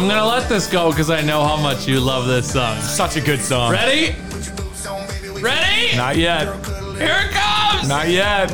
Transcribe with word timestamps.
I'm 0.00 0.08
gonna 0.08 0.24
let 0.24 0.48
this 0.48 0.66
go 0.66 0.88
because 0.88 1.10
I 1.10 1.20
know 1.20 1.44
how 1.44 1.58
much 1.58 1.86
you 1.86 2.00
love 2.00 2.26
this 2.26 2.54
song. 2.54 2.80
Such 2.80 3.16
a 3.16 3.20
good 3.20 3.38
song. 3.38 3.70
Ready? 3.70 4.16
Ready? 5.42 5.94
Not 5.94 6.16
yet. 6.16 6.46
Here 6.96 7.28
it 7.28 7.30
comes. 7.32 7.86
Not 7.86 8.08
yet. 8.08 8.50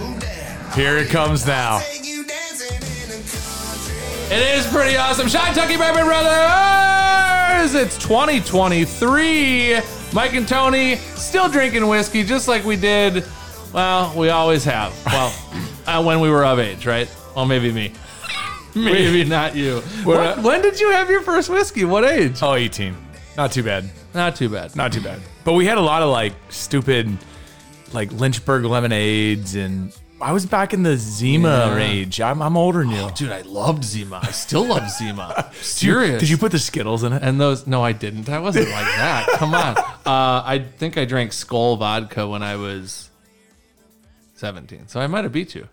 Here 0.74 0.96
it 0.96 1.08
comes 1.08 1.46
now. 1.46 1.78
It 4.28 4.58
is 4.58 4.66
pretty 4.66 4.96
awesome. 4.96 5.28
Sean 5.28 5.54
Tucky 5.54 5.76
Bourbon 5.76 6.06
Brothers! 6.06 7.76
It's 7.76 7.96
2023. 7.98 9.78
Mike 10.12 10.34
and 10.34 10.48
Tony 10.48 10.96
still 10.96 11.48
drinking 11.48 11.86
whiskey 11.86 12.24
just 12.24 12.48
like 12.48 12.64
we 12.64 12.74
did, 12.74 13.24
well, 13.72 14.12
we 14.16 14.30
always 14.30 14.64
have. 14.64 14.92
Well, 15.06 15.32
uh, 15.86 16.02
when 16.02 16.18
we 16.18 16.28
were 16.28 16.44
of 16.44 16.58
age, 16.58 16.86
right? 16.86 17.08
Well, 17.36 17.46
maybe 17.46 17.70
me. 17.70 17.92
maybe 18.84 19.24
not 19.24 19.56
you. 19.56 19.82
We're 20.04 20.18
When, 20.18 20.26
at- 20.28 20.38
when 20.42 20.62
did 20.62 20.78
you 20.80 20.90
have 20.92 21.10
your 21.10 21.22
first 21.22 21.48
whiskey? 21.48 21.84
What 21.84 22.04
age? 22.04 22.38
Oh, 22.42 22.54
18. 22.54 22.94
Not 23.36 23.52
too 23.52 23.62
bad. 23.62 23.90
Not 24.14 24.36
too 24.36 24.48
bad. 24.48 24.74
Not 24.76 24.92
too 24.92 25.00
bad. 25.00 25.20
But 25.44 25.54
we 25.54 25.66
had 25.66 25.78
a 25.78 25.82
lot 25.82 26.02
of 26.02 26.10
like 26.10 26.32
stupid, 26.48 27.16
like 27.92 28.10
Lynchburg 28.12 28.64
lemonades, 28.64 29.54
and 29.54 29.92
I 30.20 30.32
was 30.32 30.46
back 30.46 30.72
in 30.72 30.82
the 30.82 30.96
Zima 30.96 31.74
Yeah. 31.76 31.84
age. 31.84 32.20
I'm, 32.20 32.40
I'm 32.40 32.56
older 32.56 32.78
than 32.80 32.90
you. 32.90 33.10
Dude, 33.14 33.30
I 33.30 33.42
loved 33.42 33.84
Zima. 33.84 34.20
I 34.22 34.30
still 34.30 34.64
love 34.64 34.88
Zima. 34.90 35.50
Serious. 35.60 36.20
Did 36.20 36.30
you 36.30 36.38
put 36.38 36.52
the 36.52 36.58
Skittles 36.58 37.02
in 37.04 37.12
it? 37.12 37.22
And 37.22 37.38
those, 37.38 37.66
no, 37.66 37.82
I 37.84 37.92
didn't. 37.92 38.28
I 38.30 38.38
wasn't 38.38 38.70
like 38.70 38.86
that. 38.86 39.26
Come 39.34 39.54
on. 39.54 39.76
Uh, 40.06 40.40
I 40.46 40.60
think 40.78 40.96
I 40.96 41.04
drank 41.04 41.32
Skull 41.32 41.74
vodka 41.78 42.28
when 42.28 42.40
I 42.40 42.54
was 42.54 43.10
17. 44.36 44.86
So 44.86 45.00
I 45.00 45.08
might 45.08 45.24
have 45.24 45.32
beat 45.32 45.52
you. 45.56 45.66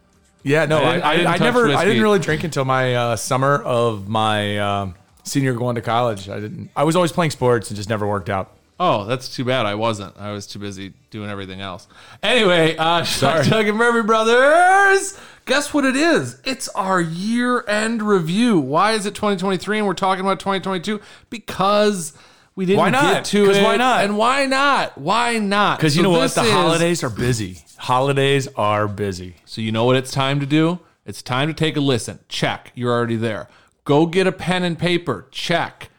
Yeah, 0.44 0.66
no, 0.66 0.77
I 0.77 0.81
I, 0.81 0.83
I, 0.83 1.09
I 1.11 1.16
didn't 1.16 1.27
I 1.27 1.31
touch 1.38 1.39
never, 1.41 1.66
I 1.66 1.67
whiskey. 1.69 1.86
didn't 1.86 2.03
really 2.03 2.19
drink 2.19 2.44
until 2.44 2.66
my 2.66 2.95
uh, 2.95 3.16
summer 3.16 3.61
of 3.63 4.08
my 4.09 4.58
um, 4.59 4.95
senior 5.23 5.53
going 5.53 5.75
to 5.75 5.81
college. 5.81 6.27
I 6.30 6.39
didn't. 6.39 6.69
I 6.75 6.83
was 6.83 6.95
always 6.95 7.11
playing 7.11 7.31
sports 7.31 7.69
and 7.69 7.77
just 7.77 7.89
never 7.89 8.05
worked 8.08 8.30
out. 8.30 8.52
Oh, 8.80 9.05
that's 9.05 9.33
too 9.33 9.45
bad. 9.45 9.66
I 9.66 9.75
wasn't. 9.75 10.17
I 10.19 10.31
was 10.31 10.45
too 10.47 10.59
busy 10.59 10.94
doing 11.11 11.30
everything 11.30 11.61
else. 11.61 11.88
Anyway, 12.21 12.75
uh, 12.75 13.03
Sorry. 13.05 13.47
Doug 13.47 13.67
and 13.67 13.77
Murphy 13.77 14.05
Brothers. 14.05 15.17
Guess 15.45 15.73
what 15.73 15.86
it 15.86 15.95
is? 15.95 16.39
It's 16.44 16.67
our 16.69 16.99
year 16.99 17.64
end 17.67 18.02
review. 18.02 18.59
Why 18.59 18.94
is 18.94 19.05
it 19.05 19.14
2023 19.16 19.77
and 19.77 19.88
we're 19.88 19.94
talking 19.94 20.25
about 20.25 20.39
2022? 20.39 20.99
Because 21.30 22.14
we 22.55 22.66
didn't 22.66 22.80
Why 22.80 22.89
not? 22.89 23.14
get 23.14 23.25
to 23.25 23.45
'Cause 23.45 23.58
it. 23.58 23.64
why 23.64 23.77
not? 23.77 24.03
And 24.05 24.17
why 24.17 24.45
not? 24.45 24.97
Why 24.97 25.38
not? 25.38 25.77
Because 25.77 25.95
you 25.95 26.03
So 26.03 26.09
know 26.11 26.17
what? 26.17 26.21
this 26.21 26.36
The 26.36 26.44
is- 26.44 26.52
holidays 26.52 27.03
are 27.03 27.09
busy. 27.09 27.59
Holidays 27.84 28.48
are 28.56 28.88
busy. 28.88 29.36
So 29.44 29.59
you 29.59 29.72
know 29.73 29.84
what 29.84 29.98
it's 29.98 30.09
time 30.12 30.39
to 30.39 30.45
do? 30.45 30.80
It's 31.06 31.22
time 31.22 31.50
to 31.50 31.53
take 31.53 31.76
a 31.76 31.81
listen. 31.81 32.20
Check. 32.30 32.72
You're 32.76 32.94
already 32.94 33.17
there. 33.17 33.50
Go 33.84 34.06
get 34.06 34.26
a 34.26 34.31
pen 34.31 34.64
and 34.64 34.80
paper. 34.80 35.28
Check. 35.31 35.89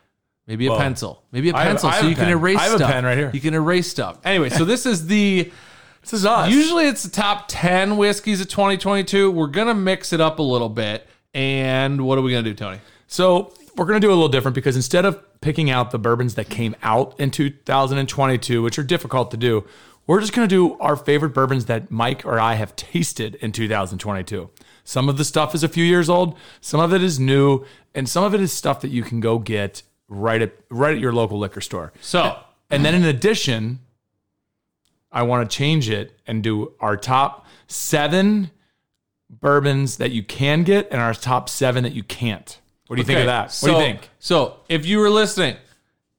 Maybe 0.46 0.66
a 0.66 0.70
Whoa. 0.70 0.78
pencil. 0.78 1.22
Maybe 1.30 1.50
a 1.50 1.54
I 1.54 1.60
have- 1.64 1.68
pencil 1.72 1.88
I 1.90 1.92
have 1.92 2.00
so 2.00 2.06
a 2.06 2.08
you 2.10 2.16
can 2.16 2.24
pen. 2.24 2.32
erase 2.32 2.58
I 2.58 2.62
have 2.62 2.72
a 2.72 2.76
stuff. 2.78 2.90
pen 2.90 3.04
right 3.04 3.18
here. 3.18 3.30
You 3.34 3.40
can 3.42 3.52
erase 3.52 3.86
stuff. 3.86 4.18
Anyway, 4.24 4.48
so 4.48 4.64
this 4.64 4.86
is 4.86 5.06
the 5.08 5.52
This 6.00 6.14
is 6.14 6.24
us. 6.24 6.50
usually 6.50 6.86
it's 6.86 7.02
the 7.02 7.10
top 7.10 7.46
10 7.48 7.98
whiskeys 7.98 8.40
of 8.40 8.48
2022. 8.48 9.30
We're 9.30 9.46
going 9.46 9.68
to 9.68 9.74
mix 9.74 10.14
it 10.14 10.22
up 10.22 10.38
a 10.38 10.42
little 10.42 10.70
bit. 10.70 11.06
And 11.34 12.00
what 12.06 12.16
are 12.16 12.22
we 12.22 12.30
going 12.30 12.44
to 12.44 12.50
do, 12.50 12.54
Tony? 12.54 12.78
So 13.08 13.52
we're 13.76 13.84
going 13.86 14.00
to 14.00 14.06
do 14.06 14.10
a 14.10 14.14
little 14.14 14.28
different 14.30 14.54
because 14.54 14.76
instead 14.76 15.04
of 15.04 15.18
picking 15.42 15.68
out 15.70 15.90
the 15.90 15.98
bourbons 15.98 16.34
that 16.36 16.48
came 16.48 16.74
out 16.82 17.18
in 17.20 17.30
2022, 17.30 18.62
which 18.62 18.78
are 18.78 18.82
difficult 18.82 19.30
to 19.32 19.36
do, 19.36 19.64
we're 20.06 20.20
just 20.20 20.32
going 20.32 20.48
to 20.48 20.54
do 20.54 20.78
our 20.78 20.96
favorite 20.96 21.30
bourbons 21.30 21.66
that 21.66 21.90
Mike 21.90 22.24
or 22.24 22.38
I 22.38 22.54
have 22.54 22.76
tasted 22.76 23.36
in 23.36 23.52
2022. 23.52 24.50
Some 24.84 25.08
of 25.08 25.16
the 25.16 25.24
stuff 25.24 25.54
is 25.54 25.62
a 25.62 25.68
few 25.68 25.84
years 25.84 26.10
old, 26.10 26.36
some 26.60 26.80
of 26.80 26.92
it 26.92 27.02
is 27.02 27.18
new, 27.18 27.64
and 27.94 28.08
some 28.08 28.24
of 28.24 28.34
it 28.34 28.40
is 28.40 28.52
stuff 28.52 28.80
that 28.82 28.90
you 28.90 29.02
can 29.02 29.20
go 29.20 29.38
get 29.38 29.82
right 30.08 30.42
at 30.42 30.52
right 30.68 30.94
at 30.94 31.00
your 31.00 31.12
local 31.12 31.38
liquor 31.38 31.60
store. 31.60 31.92
So, 32.00 32.22
And 32.70 32.84
then 32.84 32.94
in 32.94 33.04
addition, 33.04 33.80
I 35.10 35.22
want 35.22 35.48
to 35.48 35.56
change 35.56 35.88
it 35.88 36.18
and 36.26 36.42
do 36.42 36.72
our 36.80 36.96
top 36.96 37.46
seven 37.66 38.50
bourbons 39.30 39.96
that 39.98 40.10
you 40.10 40.22
can 40.22 40.64
get 40.64 40.88
and 40.90 41.00
our 41.00 41.14
top 41.14 41.48
seven 41.48 41.84
that 41.84 41.92
you 41.92 42.02
can't. 42.02 42.60
What 42.88 42.96
do 42.96 43.00
you 43.00 43.06
think 43.06 43.20
of 43.20 43.26
that? 43.26 43.44
What 43.44 43.52
so, 43.52 43.66
do 43.68 43.72
you 43.72 43.78
think? 43.78 44.10
So, 44.18 44.56
if 44.68 44.84
you 44.84 44.98
were 44.98 45.08
listening, 45.08 45.56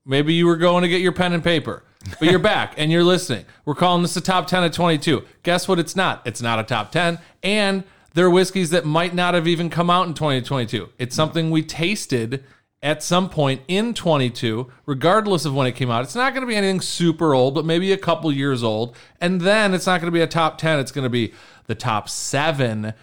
maybe 0.06 0.34
you 0.34 0.48
were 0.48 0.58
going 0.58 0.82
to 0.82 0.88
get 0.88 1.02
your 1.02 1.12
pen 1.12 1.34
and 1.34 1.44
paper, 1.44 1.84
but 2.20 2.30
you're 2.30 2.40
back 2.40 2.76
and 2.78 2.92
you're 2.92 3.04
listening. 3.04 3.46
We're 3.66 3.76
calling 3.76 4.02
this 4.02 4.16
a 4.16 4.22
top 4.22 4.48
10 4.48 4.64
of 4.64 4.72
22. 4.72 5.24
Guess 5.44 5.68
what? 5.68 5.80
It's 5.80 5.96
not. 5.96 6.22
It's 6.26 6.42
not 6.42 6.60
a 6.60 6.64
top 6.64 6.92
10. 6.92 7.20
And 7.44 7.84
there 8.14 8.26
are 8.26 8.30
whiskeys 8.30 8.70
that 8.70 8.86
might 8.86 9.14
not 9.14 9.34
have 9.34 9.48
even 9.48 9.70
come 9.70 9.90
out 9.90 10.08
in 10.08 10.14
2022. 10.14 10.90
It's 10.98 11.16
something 11.16 11.52
we 11.52 11.62
tasted 11.64 12.44
at 12.82 13.02
some 13.02 13.30
point 13.30 13.62
in 13.68 13.94
22, 13.94 14.72
regardless 14.86 15.44
of 15.46 15.56
when 15.56 15.66
it 15.66 15.74
came 15.74 15.90
out. 15.90 16.04
It's 16.04 16.16
not 16.16 16.34
going 16.34 16.42
to 16.42 16.48
be 16.48 16.56
anything 16.56 16.82
super 16.82 17.34
old, 17.34 17.56
but 17.56 17.66
maybe 17.66 17.92
a 17.92 17.98
couple 17.98 18.32
years 18.32 18.64
old. 18.64 18.96
And 19.20 19.42
then 19.42 19.74
it's 19.74 19.88
not 19.88 20.00
going 20.00 20.12
to 20.12 20.16
be 20.16 20.22
a 20.22 20.28
top 20.28 20.58
10. 20.58 20.80
It's 20.80 20.92
going 20.92 21.04
to 21.04 21.10
be 21.10 21.34
the 21.66 21.76
top 21.76 22.08
seven 22.08 22.94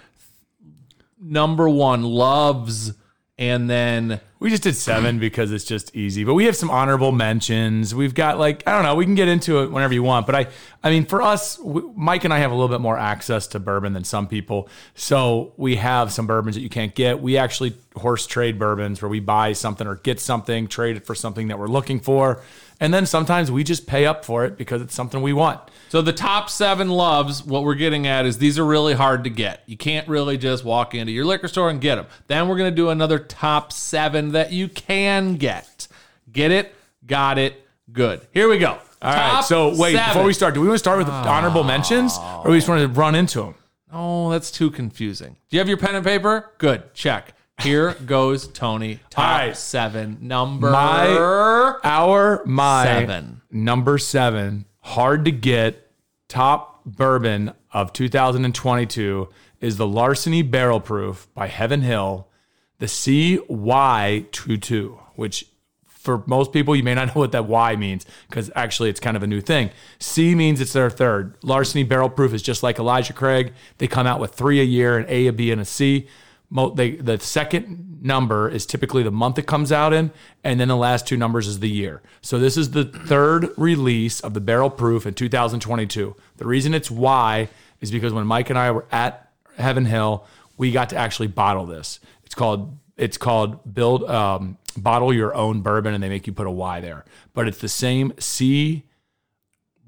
number 1.20 1.68
one 1.68 2.02
loves. 2.04 2.92
And 3.38 3.68
then 3.68 4.20
We 4.42 4.50
just 4.50 4.64
did 4.64 4.74
seven 4.74 5.20
because 5.20 5.52
it's 5.52 5.64
just 5.64 5.94
easy, 5.94 6.24
but 6.24 6.34
we 6.34 6.46
have 6.46 6.56
some 6.56 6.68
honorable 6.68 7.12
mentions. 7.12 7.94
We've 7.94 8.12
got 8.12 8.38
like 8.40 8.64
I 8.66 8.72
don't 8.72 8.82
know. 8.82 8.96
We 8.96 9.04
can 9.04 9.14
get 9.14 9.28
into 9.28 9.62
it 9.62 9.70
whenever 9.70 9.94
you 9.94 10.02
want, 10.02 10.26
but 10.26 10.34
I, 10.34 10.48
I 10.82 10.90
mean, 10.90 11.06
for 11.06 11.22
us, 11.22 11.60
Mike 11.94 12.24
and 12.24 12.34
I 12.34 12.38
have 12.38 12.50
a 12.50 12.54
little 12.54 12.68
bit 12.68 12.80
more 12.80 12.98
access 12.98 13.46
to 13.48 13.60
bourbon 13.60 13.92
than 13.92 14.02
some 14.02 14.26
people, 14.26 14.68
so 14.96 15.52
we 15.56 15.76
have 15.76 16.12
some 16.12 16.26
bourbons 16.26 16.56
that 16.56 16.60
you 16.60 16.68
can't 16.68 16.92
get. 16.92 17.22
We 17.22 17.36
actually 17.36 17.74
horse 17.94 18.26
trade 18.26 18.58
bourbons 18.58 19.00
where 19.00 19.08
we 19.08 19.20
buy 19.20 19.52
something 19.52 19.86
or 19.86 19.94
get 19.94 20.18
something, 20.18 20.66
trade 20.66 20.96
it 20.96 21.06
for 21.06 21.14
something 21.14 21.46
that 21.48 21.58
we're 21.58 21.68
looking 21.68 22.00
for, 22.00 22.42
and 22.82 22.92
then 22.92 23.06
sometimes 23.06 23.48
we 23.48 23.62
just 23.62 23.86
pay 23.86 24.06
up 24.06 24.24
for 24.24 24.44
it 24.44 24.58
because 24.58 24.82
it's 24.82 24.92
something 24.92 25.22
we 25.22 25.32
want. 25.32 25.60
So 25.88 26.02
the 26.02 26.12
top 26.12 26.50
seven 26.50 26.90
loves, 26.90 27.44
what 27.44 27.62
we're 27.62 27.76
getting 27.76 28.08
at 28.08 28.26
is 28.26 28.38
these 28.38 28.58
are 28.58 28.64
really 28.64 28.92
hard 28.92 29.22
to 29.22 29.30
get. 29.30 29.62
You 29.66 29.76
can't 29.76 30.08
really 30.08 30.36
just 30.36 30.64
walk 30.64 30.92
into 30.92 31.12
your 31.12 31.24
liquor 31.24 31.46
store 31.46 31.70
and 31.70 31.80
get 31.80 31.94
them. 31.94 32.06
Then 32.26 32.48
we're 32.48 32.56
going 32.56 32.72
to 32.72 32.74
do 32.74 32.88
another 32.88 33.20
top 33.20 33.72
seven 33.72 34.32
that 34.32 34.52
you 34.52 34.66
can 34.66 35.36
get. 35.36 35.86
Get 36.32 36.50
it? 36.50 36.74
Got 37.06 37.38
it? 37.38 37.64
Good. 37.92 38.26
Here 38.32 38.48
we 38.48 38.58
go. 38.58 38.80
All 39.00 39.14
right. 39.14 39.44
So 39.44 39.76
wait, 39.78 39.94
before 39.94 40.24
we 40.24 40.32
start, 40.32 40.54
do 40.54 40.60
we 40.60 40.66
want 40.66 40.74
to 40.74 40.80
start 40.80 40.98
with 40.98 41.06
the 41.06 41.12
ah. 41.12 41.36
honorable 41.36 41.62
mentions, 41.62 42.18
or 42.18 42.50
we 42.50 42.56
just 42.56 42.68
want 42.68 42.80
to 42.80 42.88
run 43.00 43.14
into 43.14 43.42
them? 43.42 43.54
Oh, 43.92 44.28
that's 44.30 44.50
too 44.50 44.72
confusing. 44.72 45.36
Do 45.50 45.56
you 45.56 45.60
have 45.60 45.68
your 45.68 45.76
pen 45.76 45.94
and 45.94 46.04
paper? 46.04 46.50
Good. 46.58 46.94
Check. 46.94 47.34
Here 47.60 47.94
goes 48.06 48.48
Tony. 48.48 49.00
Top 49.10 49.38
right. 49.40 49.56
seven. 49.56 50.18
Number 50.20 50.70
My- 50.70 51.06
Our 51.84 52.42
my 52.44 52.84
Seven. 52.84 53.42
number 53.50 53.98
seven, 53.98 54.64
hard 54.80 55.24
to 55.26 55.30
get 55.30 55.90
top 56.28 56.82
bourbon 56.84 57.52
of 57.72 57.92
2022 57.92 59.28
is 59.60 59.76
the 59.76 59.86
Larceny 59.86 60.42
Barrel 60.42 60.80
Proof 60.80 61.28
by 61.34 61.46
Heaven 61.46 61.82
Hill, 61.82 62.26
the 62.80 62.86
CY22, 62.86 64.98
which 65.14 65.46
for 65.86 66.24
most 66.26 66.52
people 66.52 66.74
you 66.74 66.82
may 66.82 66.96
not 66.96 67.06
know 67.08 67.12
what 67.20 67.30
that 67.30 67.46
Y 67.46 67.76
means 67.76 68.04
because 68.28 68.50
actually 68.56 68.90
it's 68.90 68.98
kind 68.98 69.16
of 69.16 69.22
a 69.22 69.26
new 69.28 69.40
thing. 69.40 69.70
C 70.00 70.34
means 70.34 70.60
it's 70.60 70.72
their 70.72 70.90
third. 70.90 71.36
Larceny 71.44 71.84
Barrel 71.84 72.08
Proof 72.08 72.34
is 72.34 72.42
just 72.42 72.64
like 72.64 72.80
Elijah 72.80 73.12
Craig. 73.12 73.52
They 73.78 73.86
come 73.86 74.08
out 74.08 74.18
with 74.18 74.34
three 74.34 74.58
a 74.60 74.64
year, 74.64 74.98
an 74.98 75.06
A, 75.08 75.28
a 75.28 75.32
B, 75.32 75.52
and 75.52 75.60
a 75.60 75.64
C. 75.64 76.08
They, 76.52 76.92
the 76.92 77.18
second 77.18 78.02
number 78.02 78.48
is 78.48 78.66
typically 78.66 79.02
the 79.02 79.10
month 79.10 79.38
it 79.38 79.46
comes 79.46 79.72
out 79.72 79.92
in, 79.92 80.10
and 80.44 80.60
then 80.60 80.68
the 80.68 80.76
last 80.76 81.06
two 81.06 81.16
numbers 81.16 81.46
is 81.46 81.60
the 81.60 81.70
year. 81.70 82.02
So 82.20 82.38
this 82.38 82.56
is 82.56 82.72
the 82.72 82.84
third 82.84 83.48
release 83.56 84.20
of 84.20 84.34
the 84.34 84.40
Barrel 84.40 84.68
Proof 84.68 85.06
in 85.06 85.14
2022. 85.14 86.14
The 86.36 86.46
reason 86.46 86.74
it's 86.74 86.90
Y 86.90 87.48
is 87.80 87.90
because 87.90 88.12
when 88.12 88.26
Mike 88.26 88.50
and 88.50 88.58
I 88.58 88.70
were 88.70 88.84
at 88.92 89.30
Heaven 89.56 89.86
Hill, 89.86 90.26
we 90.58 90.72
got 90.72 90.90
to 90.90 90.96
actually 90.96 91.28
bottle 91.28 91.64
this. 91.64 92.00
It's 92.24 92.34
called 92.34 92.78
it's 92.98 93.16
called 93.16 93.74
build 93.74 94.04
um, 94.04 94.58
bottle 94.76 95.12
your 95.14 95.34
own 95.34 95.62
bourbon, 95.62 95.94
and 95.94 96.02
they 96.02 96.08
make 96.08 96.26
you 96.26 96.32
put 96.32 96.46
a 96.46 96.50
Y 96.50 96.80
there. 96.80 97.04
But 97.32 97.48
it's 97.48 97.58
the 97.58 97.68
same 97.68 98.12
C. 98.18 98.84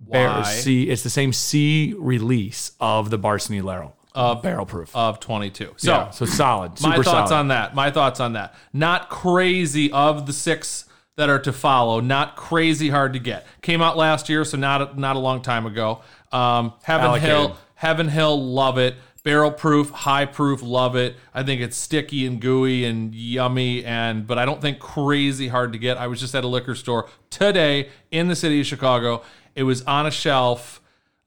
Y. 0.07 0.43
C. 0.43 0.91
It's 0.91 1.03
the 1.03 1.11
same 1.11 1.33
C 1.33 1.95
release 1.99 2.73
of 2.81 3.11
the 3.11 3.19
Larceny 3.19 3.61
Barrel 3.61 3.97
Of- 4.15 4.43
Barrel 4.43 4.67
Proof. 4.67 4.95
of 4.95 5.19
22. 5.21 5.75
So, 5.77 5.91
yeah, 5.91 6.11
so 6.11 6.25
solid. 6.25 6.79
Super 6.79 6.99
my 6.99 7.03
thoughts 7.03 7.31
solid. 7.31 7.41
on 7.41 7.49
that. 7.49 7.75
My 7.75 7.91
thoughts 7.91 8.21
on 8.21 8.35
that. 8.35 8.55
Not 8.73 9.11
crazy 9.11 9.91
of 9.93 10.27
the 10.27 10.33
six 10.33 10.85
that 11.17 11.29
are 11.29 11.39
to 11.41 11.53
follow. 11.53 12.01
Not 12.01 12.37
crazy 12.37 12.91
hard 12.91 13.13
to 13.13 13.19
get. 13.19 13.47
Came 13.63 13.83
out 13.83 13.97
last 13.97 14.29
year, 14.29 14.45
so 14.45 14.57
not 14.57 14.83
a, 14.95 15.01
not 15.01 15.17
a 15.17 15.19
long 15.19 15.43
time 15.43 15.67
ago. 15.67 16.03
Um, 16.33 16.73
Heaven 16.83 17.07
Allocated. 17.07 17.29
Hill, 17.31 17.57
Heaven 17.75 18.09
Hill, 18.09 18.53
love 18.53 18.79
it. 18.79 18.97
Barrel 19.23 19.51
proof, 19.53 19.89
high 19.91 20.27
proof, 20.27 20.61
love 20.63 20.97
it. 20.97 21.17
I 21.33 21.43
think 21.43 21.63
it's 21.63 21.77
sticky 21.79 22.27
and 22.27 22.41
gooey 22.41 22.85
and 22.85 23.15
yummy, 23.15 23.83
and 23.85 24.27
but 24.27 24.39
I 24.39 24.45
don't 24.45 24.61
think 24.61 24.81
crazy 24.81 25.49
hard 25.49 25.73
to 25.73 25.79
get. 25.79 25.97
I 25.97 26.09
was 26.09 26.21
just 26.21 26.35
at 26.35 26.45
a 26.45 26.47
liquor 26.47 26.75
store 26.75 27.09
today 27.31 27.89
in 28.11 28.29
the 28.29 28.37
city 28.37 28.61
of 28.61 28.67
Chicago. 28.67 29.23
It 29.55 29.63
was 29.63 29.81
on 29.83 30.05
a 30.07 30.11
shelf. 30.11 30.83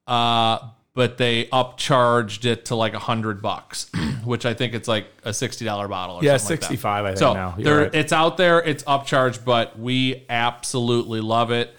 Uh, 0.06 0.60
but 0.98 1.20
they 1.20 1.46
upcharged 1.46 2.44
it 2.46 2.66
to 2.66 2.76
like 2.76 2.96
a 2.96 3.00
hundred 3.00 3.40
bucks, 3.40 3.92
which 4.26 4.48
I 4.48 4.56
think 4.56 4.74
it's 4.74 4.88
like 4.88 5.06
a 5.24 5.32
sixty 5.32 5.64
dollar 5.64 5.88
bottle. 5.88 6.16
Or 6.16 6.24
Yeah, 6.24 6.38
something 6.38 6.56
like 6.56 6.62
that. 6.62 6.66
65, 6.70 7.06
I 7.06 7.10
think 7.10 7.20
So 7.20 7.34
now. 7.36 7.56
There, 7.56 7.78
right. 7.82 7.94
it's 7.94 8.12
out 8.12 8.38
there. 8.38 8.64
It's 8.64 8.84
upcharged, 8.86 9.46
but 9.46 9.78
we 9.78 10.26
absolutely 10.28 11.22
love 11.22 11.52
it. 11.52 11.78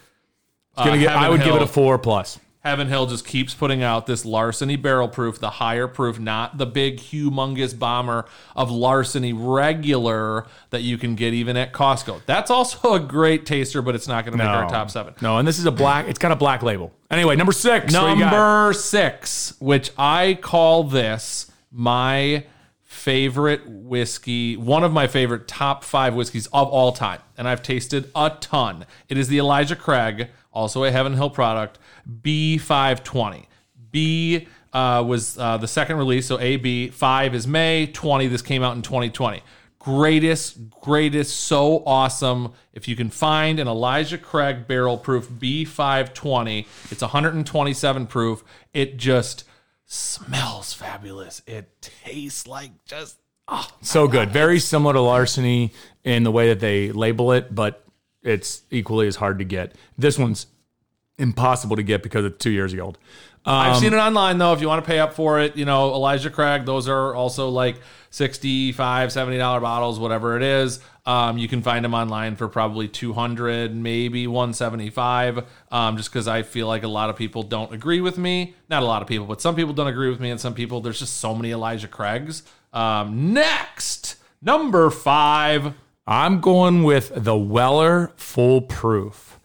Uh, 0.76 0.96
get, 0.96 1.16
I 1.16 1.28
would 1.28 1.42
give 1.42 1.56
it 1.56 1.62
a 1.62 1.66
four 1.66 1.98
plus. 1.98 2.38
Heaven 2.68 2.88
Hill 2.88 3.06
just 3.06 3.26
keeps 3.26 3.54
putting 3.54 3.82
out 3.82 4.06
this 4.06 4.24
larceny 4.24 4.76
barrel 4.76 5.08
proof, 5.08 5.38
the 5.38 5.50
higher 5.50 5.88
proof, 5.88 6.18
not 6.18 6.58
the 6.58 6.66
big, 6.66 6.98
humongous 6.98 7.76
bomber 7.76 8.26
of 8.54 8.70
larceny 8.70 9.32
regular 9.32 10.46
that 10.70 10.82
you 10.82 10.98
can 10.98 11.14
get 11.14 11.34
even 11.34 11.56
at 11.56 11.72
Costco. 11.72 12.22
That's 12.26 12.50
also 12.50 12.94
a 12.94 13.00
great 13.00 13.46
taster, 13.46 13.82
but 13.82 13.94
it's 13.94 14.08
not 14.08 14.24
going 14.24 14.36
to 14.36 14.38
make 14.38 14.46
our 14.46 14.68
top 14.68 14.90
seven. 14.90 15.14
No, 15.20 15.38
and 15.38 15.48
this 15.48 15.58
is 15.58 15.66
a 15.66 15.72
black. 15.72 16.08
It's 16.08 16.18
got 16.18 16.32
a 16.32 16.36
black 16.36 16.62
label. 16.62 16.92
Anyway, 17.10 17.36
number 17.36 17.52
six. 17.52 17.92
what 18.04 18.16
you 18.16 18.24
got? 18.24 18.32
Number 18.32 18.72
six, 18.74 19.54
which 19.60 19.90
I 19.96 20.38
call 20.40 20.84
this 20.84 21.50
my 21.70 22.44
favorite 22.84 23.62
whiskey, 23.66 24.56
one 24.56 24.82
of 24.82 24.92
my 24.92 25.06
favorite 25.06 25.46
top 25.46 25.84
five 25.84 26.14
whiskeys 26.14 26.46
of 26.48 26.68
all 26.68 26.92
time. 26.92 27.20
And 27.36 27.46
I've 27.46 27.62
tasted 27.62 28.10
a 28.14 28.30
ton. 28.40 28.86
It 29.08 29.16
is 29.16 29.28
the 29.28 29.38
Elijah 29.38 29.76
Craig, 29.76 30.28
also 30.58 30.82
a 30.82 30.90
Heaven 30.90 31.14
Hill 31.14 31.30
product, 31.30 31.78
B520. 32.22 33.46
B 33.90 34.48
uh, 34.72 35.04
was 35.06 35.38
uh, 35.38 35.56
the 35.56 35.68
second 35.68 35.96
release, 35.96 36.26
so 36.26 36.38
AB. 36.38 36.88
Five 36.88 37.34
is 37.34 37.46
May, 37.46 37.86
20, 37.86 38.26
this 38.26 38.42
came 38.42 38.62
out 38.62 38.76
in 38.76 38.82
2020. 38.82 39.40
Greatest, 39.78 40.68
greatest, 40.70 41.38
so 41.38 41.84
awesome. 41.86 42.52
If 42.72 42.88
you 42.88 42.96
can 42.96 43.08
find 43.08 43.60
an 43.60 43.68
Elijah 43.68 44.18
Craig 44.18 44.66
barrel 44.66 44.98
proof 44.98 45.28
B520, 45.30 46.66
it's 46.90 47.02
127 47.02 48.06
proof. 48.08 48.42
It 48.74 48.96
just 48.96 49.44
smells 49.86 50.74
fabulous. 50.74 51.40
It 51.46 51.80
tastes 51.80 52.46
like 52.46 52.84
just 52.84 53.18
So 53.80 54.08
good. 54.08 54.30
Very 54.30 54.58
similar 54.58 54.94
to 54.94 55.00
larceny 55.00 55.72
in 56.04 56.24
the 56.24 56.32
way 56.32 56.48
that 56.48 56.60
they 56.60 56.90
label 56.90 57.32
it, 57.32 57.54
but 57.54 57.87
it's 58.22 58.62
equally 58.70 59.06
as 59.06 59.16
hard 59.16 59.38
to 59.38 59.44
get. 59.44 59.74
This 59.96 60.18
one's 60.18 60.46
impossible 61.18 61.76
to 61.76 61.82
get 61.82 62.02
because 62.02 62.24
it's 62.24 62.38
two 62.38 62.50
years 62.50 62.74
old. 62.78 62.98
I've 63.44 63.74
Um, 63.76 63.80
seen 63.80 63.92
it 63.94 63.96
online 63.96 64.38
though. 64.38 64.52
If 64.52 64.60
you 64.60 64.68
want 64.68 64.84
to 64.84 64.88
pay 64.88 64.98
up 64.98 65.14
for 65.14 65.40
it, 65.40 65.56
you 65.56 65.64
know, 65.64 65.92
Elijah 65.94 66.28
Craig, 66.30 66.64
those 66.66 66.88
are 66.88 67.14
also 67.14 67.48
like 67.48 67.80
65 68.10 69.10
$70 69.10 69.60
bottles, 69.60 69.98
whatever 69.98 70.36
it 70.36 70.42
is. 70.42 70.80
Um, 71.06 71.38
you 71.38 71.48
can 71.48 71.62
find 71.62 71.84
them 71.84 71.94
online 71.94 72.36
for 72.36 72.48
probably 72.48 72.86
200 72.88 73.74
maybe 73.74 74.26
175 74.26 75.44
um, 75.70 75.96
just 75.96 76.12
because 76.12 76.28
I 76.28 76.42
feel 76.42 76.66
like 76.66 76.82
a 76.82 76.88
lot 76.88 77.08
of 77.08 77.16
people 77.16 77.42
don't 77.42 77.72
agree 77.72 78.00
with 78.02 78.18
me. 78.18 78.54
Not 78.68 78.82
a 78.82 78.86
lot 78.86 79.00
of 79.00 79.08
people, 79.08 79.26
but 79.26 79.40
some 79.40 79.56
people 79.56 79.72
don't 79.72 79.86
agree 79.86 80.10
with 80.10 80.20
me, 80.20 80.30
and 80.30 80.38
some 80.38 80.52
people, 80.52 80.80
there's 80.82 80.98
just 80.98 81.16
so 81.18 81.34
many 81.34 81.50
Elijah 81.50 81.88
Craigs. 81.88 82.42
Um, 82.74 83.32
next, 83.32 84.16
number 84.42 84.90
five. 84.90 85.72
I'm 86.10 86.40
going 86.40 86.84
with 86.84 87.12
the 87.14 87.36
Weller 87.36 88.12
Full 88.16 88.62
Proof, 88.62 89.38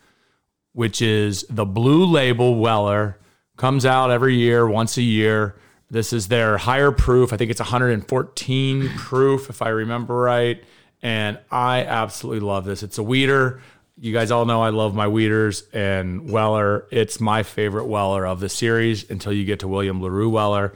which 0.71 1.01
is 1.01 1.45
the 1.49 1.65
blue 1.65 2.05
label 2.05 2.55
Weller. 2.55 3.19
Comes 3.57 3.85
out 3.85 4.11
every 4.11 4.35
year, 4.35 4.65
once 4.65 4.95
a 4.95 5.01
year. 5.01 5.57
This 5.89 6.13
is 6.13 6.29
their 6.29 6.57
higher 6.57 6.93
proof. 6.93 7.33
I 7.33 7.37
think 7.37 7.51
it's 7.51 7.59
114 7.59 8.89
proof, 8.95 9.49
if 9.49 9.61
I 9.61 9.67
remember 9.67 10.15
right. 10.15 10.63
And 11.01 11.37
I 11.51 11.83
absolutely 11.83 12.39
love 12.39 12.63
this. 12.63 12.81
It's 12.81 12.97
a 12.97 13.03
weeder. 13.03 13.59
You 13.99 14.13
guys 14.13 14.31
all 14.31 14.45
know 14.45 14.61
I 14.61 14.69
love 14.69 14.95
my 14.95 15.09
weeders 15.09 15.63
and 15.73 16.31
Weller. 16.31 16.87
It's 16.91 17.19
my 17.19 17.43
favorite 17.43 17.87
Weller 17.87 18.25
of 18.25 18.39
the 18.39 18.47
series 18.47 19.09
until 19.09 19.33
you 19.33 19.43
get 19.43 19.59
to 19.59 19.67
William 19.67 20.01
LaRue 20.01 20.29
Weller. 20.29 20.73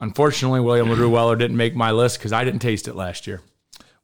Unfortunately, 0.00 0.58
William 0.58 0.88
LaRue 0.90 1.10
Weller 1.10 1.36
didn't 1.36 1.56
make 1.56 1.76
my 1.76 1.92
list 1.92 2.18
because 2.18 2.32
I 2.32 2.42
didn't 2.42 2.60
taste 2.60 2.88
it 2.88 2.96
last 2.96 3.28
year. 3.28 3.40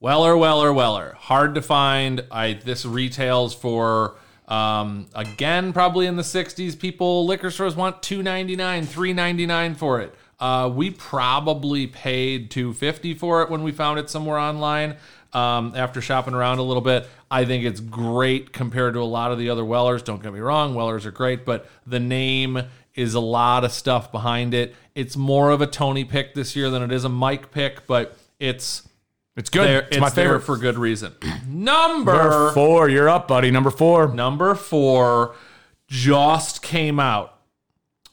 Weller, 0.05 0.37
Weller, 0.37 0.71
Weller. 0.71 1.17
Hard 1.19 1.55
to 1.55 1.63
find. 1.63 2.27
I 2.31 2.61
this 2.63 2.85
retails 2.85 3.55
for 3.55 4.17
um, 4.47 5.07
again 5.15 5.73
probably 5.73 6.05
in 6.05 6.17
the 6.17 6.23
60s. 6.23 6.79
People 6.79 7.25
liquor 7.25 7.51
stores 7.51 7.75
want 7.75 8.03
2.99, 8.03 8.85
3.99 8.85 9.77
for 9.79 10.03
it. 10.03 10.15
Uh, 10.39 10.71
we 10.71 10.91
probably 10.91 11.87
paid 11.87 12.51
250 12.51 13.15
for 13.15 13.41
it 13.41 13.49
when 13.49 13.63
we 13.63 13.73
found 13.73 13.99
it 13.99 14.11
somewhere 14.11 14.37
online. 14.39 14.97
Um, 15.33 15.73
after 15.75 16.03
shopping 16.03 16.35
around 16.35 16.59
a 16.59 16.63
little 16.63 16.83
bit, 16.83 17.09
I 17.31 17.47
think 17.47 17.65
it's 17.65 17.81
great 17.81 18.53
compared 18.53 18.93
to 18.93 19.01
a 19.01 19.05
lot 19.05 19.33
of 19.33 19.39
the 19.39 19.49
other 19.49 19.65
Wellers. 19.65 20.03
Don't 20.03 20.23
get 20.23 20.35
me 20.35 20.41
wrong, 20.41 20.75
Wellers 20.75 21.07
are 21.07 21.13
great, 21.13 21.47
but 21.47 21.67
the 21.87 21.99
name 21.99 22.61
is 22.95 23.15
a 23.15 23.21
lot 23.21 23.65
of 23.65 23.73
stuff 23.73 24.13
behind 24.13 24.53
it. 24.53 24.75
It's 24.95 25.17
more 25.17 25.49
of 25.49 25.63
a 25.63 25.67
Tony 25.67 26.05
pick 26.05 26.35
this 26.35 26.55
year 26.55 26.69
than 26.69 26.83
it 26.83 26.93
is 26.93 27.05
a 27.05 27.09
Mike 27.09 27.51
pick, 27.53 27.87
but 27.87 28.19
it's 28.39 28.87
It's 29.37 29.51
good. 29.51 29.67
there, 29.67 29.81
it's, 29.81 29.97
it's 29.97 30.01
my 30.01 30.11
favorite. 30.11 30.41
for 30.41 30.57
good 30.57 30.79
reason. 30.79 31.13
Number 31.49 32.13
Number 32.13 32.53
four, 32.53 32.89
you're 32.89 33.09
up, 33.09 33.27
buddy. 33.27 33.51
Number 33.51 33.71
four. 33.71 34.13
number 34.15 34.55
four 34.55 35.35
just 35.89 36.63
came 36.63 37.01
out. 37.01 37.39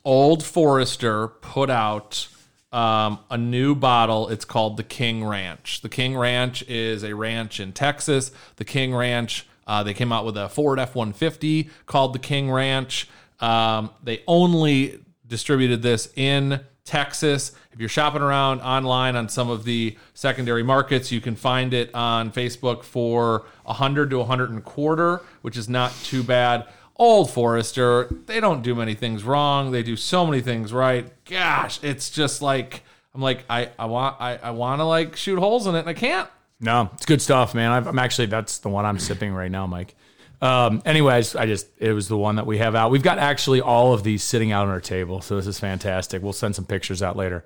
Old 0.04 0.44
Forester 0.44 1.28
put 1.28 1.70
out 1.70 2.28
um, 2.72 3.20
a 3.30 3.38
new 3.38 3.76
bottle. 3.76 4.30
It's 4.30 4.46
called 4.46 4.78
the 4.78 4.84
King 4.84 5.24
Ranch. 5.24 5.82
The 5.82 5.90
King 5.90 6.18
Ranch 6.18 6.64
is 6.64 7.04
a 7.04 7.14
ranch 7.14 7.60
in 7.60 7.72
Texas. 7.74 8.32
The 8.56 8.66
King 8.66 8.96
Ranch. 8.96 9.48
Uh, 9.68 9.84
they 9.84 9.94
came 9.94 10.12
out 10.12 10.26
with 10.26 10.38
a 10.38 10.50
Ford 10.50 10.80
F 10.80 10.96
one 10.96 11.14
fifty 11.14 11.70
called 11.86 12.14
the 12.14 12.20
King 12.20 12.50
Ranch. 12.50 13.08
Um, 13.40 13.92
they 14.04 14.24
only 14.28 15.00
distributed 15.28 15.82
this 15.82 16.12
in 16.16 16.62
Texas. 16.92 17.54
If 17.72 17.80
you're 17.80 17.88
shopping 17.88 18.22
around 18.22 18.60
online 18.60 19.16
on 19.16 19.30
some 19.30 19.50
of 19.50 19.64
the 19.64 19.98
secondary 20.14 20.62
markets, 20.62 21.10
you 21.10 21.22
can 21.22 21.38
find 21.38 21.74
it 21.74 21.90
on 21.96 22.34
Facebook 22.34 22.84
for 22.84 23.46
100 23.64 24.10
to 24.10 24.18
100 24.18 24.50
and 24.50 24.60
a 24.60 24.62
quarter, 24.62 25.22
which 25.42 25.56
is 25.56 25.70
not 25.70 25.94
too 26.04 26.22
bad. 26.22 26.68
Old 26.98 27.32
Forester, 27.32 28.10
they 28.26 28.42
don't 28.42 28.62
do 28.62 28.76
many 28.76 28.94
things 28.94 29.24
wrong. 29.24 29.72
They 29.72 29.84
do 29.84 29.96
so 29.96 30.26
many 30.26 30.42
things 30.42 30.74
right. 30.74 31.10
Gosh, 31.24 31.82
it's 31.82 32.10
just 32.10 32.42
like 32.42 32.84
I'm 33.16 33.22
like 33.22 33.46
I 33.50 33.70
I 33.80 33.86
want 33.86 34.18
I, 34.20 34.36
I 34.36 34.52
want 34.52 34.82
to 34.82 34.84
like 34.84 35.16
shoot 35.16 35.40
holes 35.40 35.68
in 35.68 35.76
it 35.76 35.80
and 35.80 35.90
I 35.90 35.94
can't. 35.94 36.30
No, 36.60 36.90
it's 36.94 37.06
good 37.06 37.22
stuff, 37.22 37.56
man. 37.56 37.72
I've, 37.72 37.88
I'm 37.88 38.00
actually 38.00 38.28
that's 38.28 38.58
the 38.58 38.70
one 38.70 38.86
I'm 38.86 39.00
sipping 39.00 39.34
right 39.34 39.50
now, 39.50 39.66
Mike. 39.66 39.96
Um, 40.42 40.82
anyways, 40.86 41.36
I 41.36 41.46
just 41.46 41.68
it 41.78 41.94
was 41.94 42.08
the 42.08 42.18
one 42.18 42.36
that 42.38 42.48
we 42.48 42.58
have 42.58 42.76
out. 42.76 42.90
We've 42.90 43.04
got 43.04 43.20
actually 43.20 43.62
all 43.62 43.94
of 43.94 44.04
these 44.04 44.24
sitting 44.24 44.52
out 44.52 44.66
on 44.66 44.70
our 44.70 44.82
table, 44.82 45.22
so 45.22 45.36
this 45.36 45.48
is 45.48 45.60
fantastic. 45.60 46.24
We'll 46.24 46.34
send 46.34 46.56
some 46.56 46.66
pictures 46.66 47.04
out 47.04 47.16
later. 47.16 47.44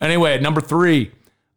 Anyway, 0.00 0.40
number 0.40 0.62
three, 0.62 1.10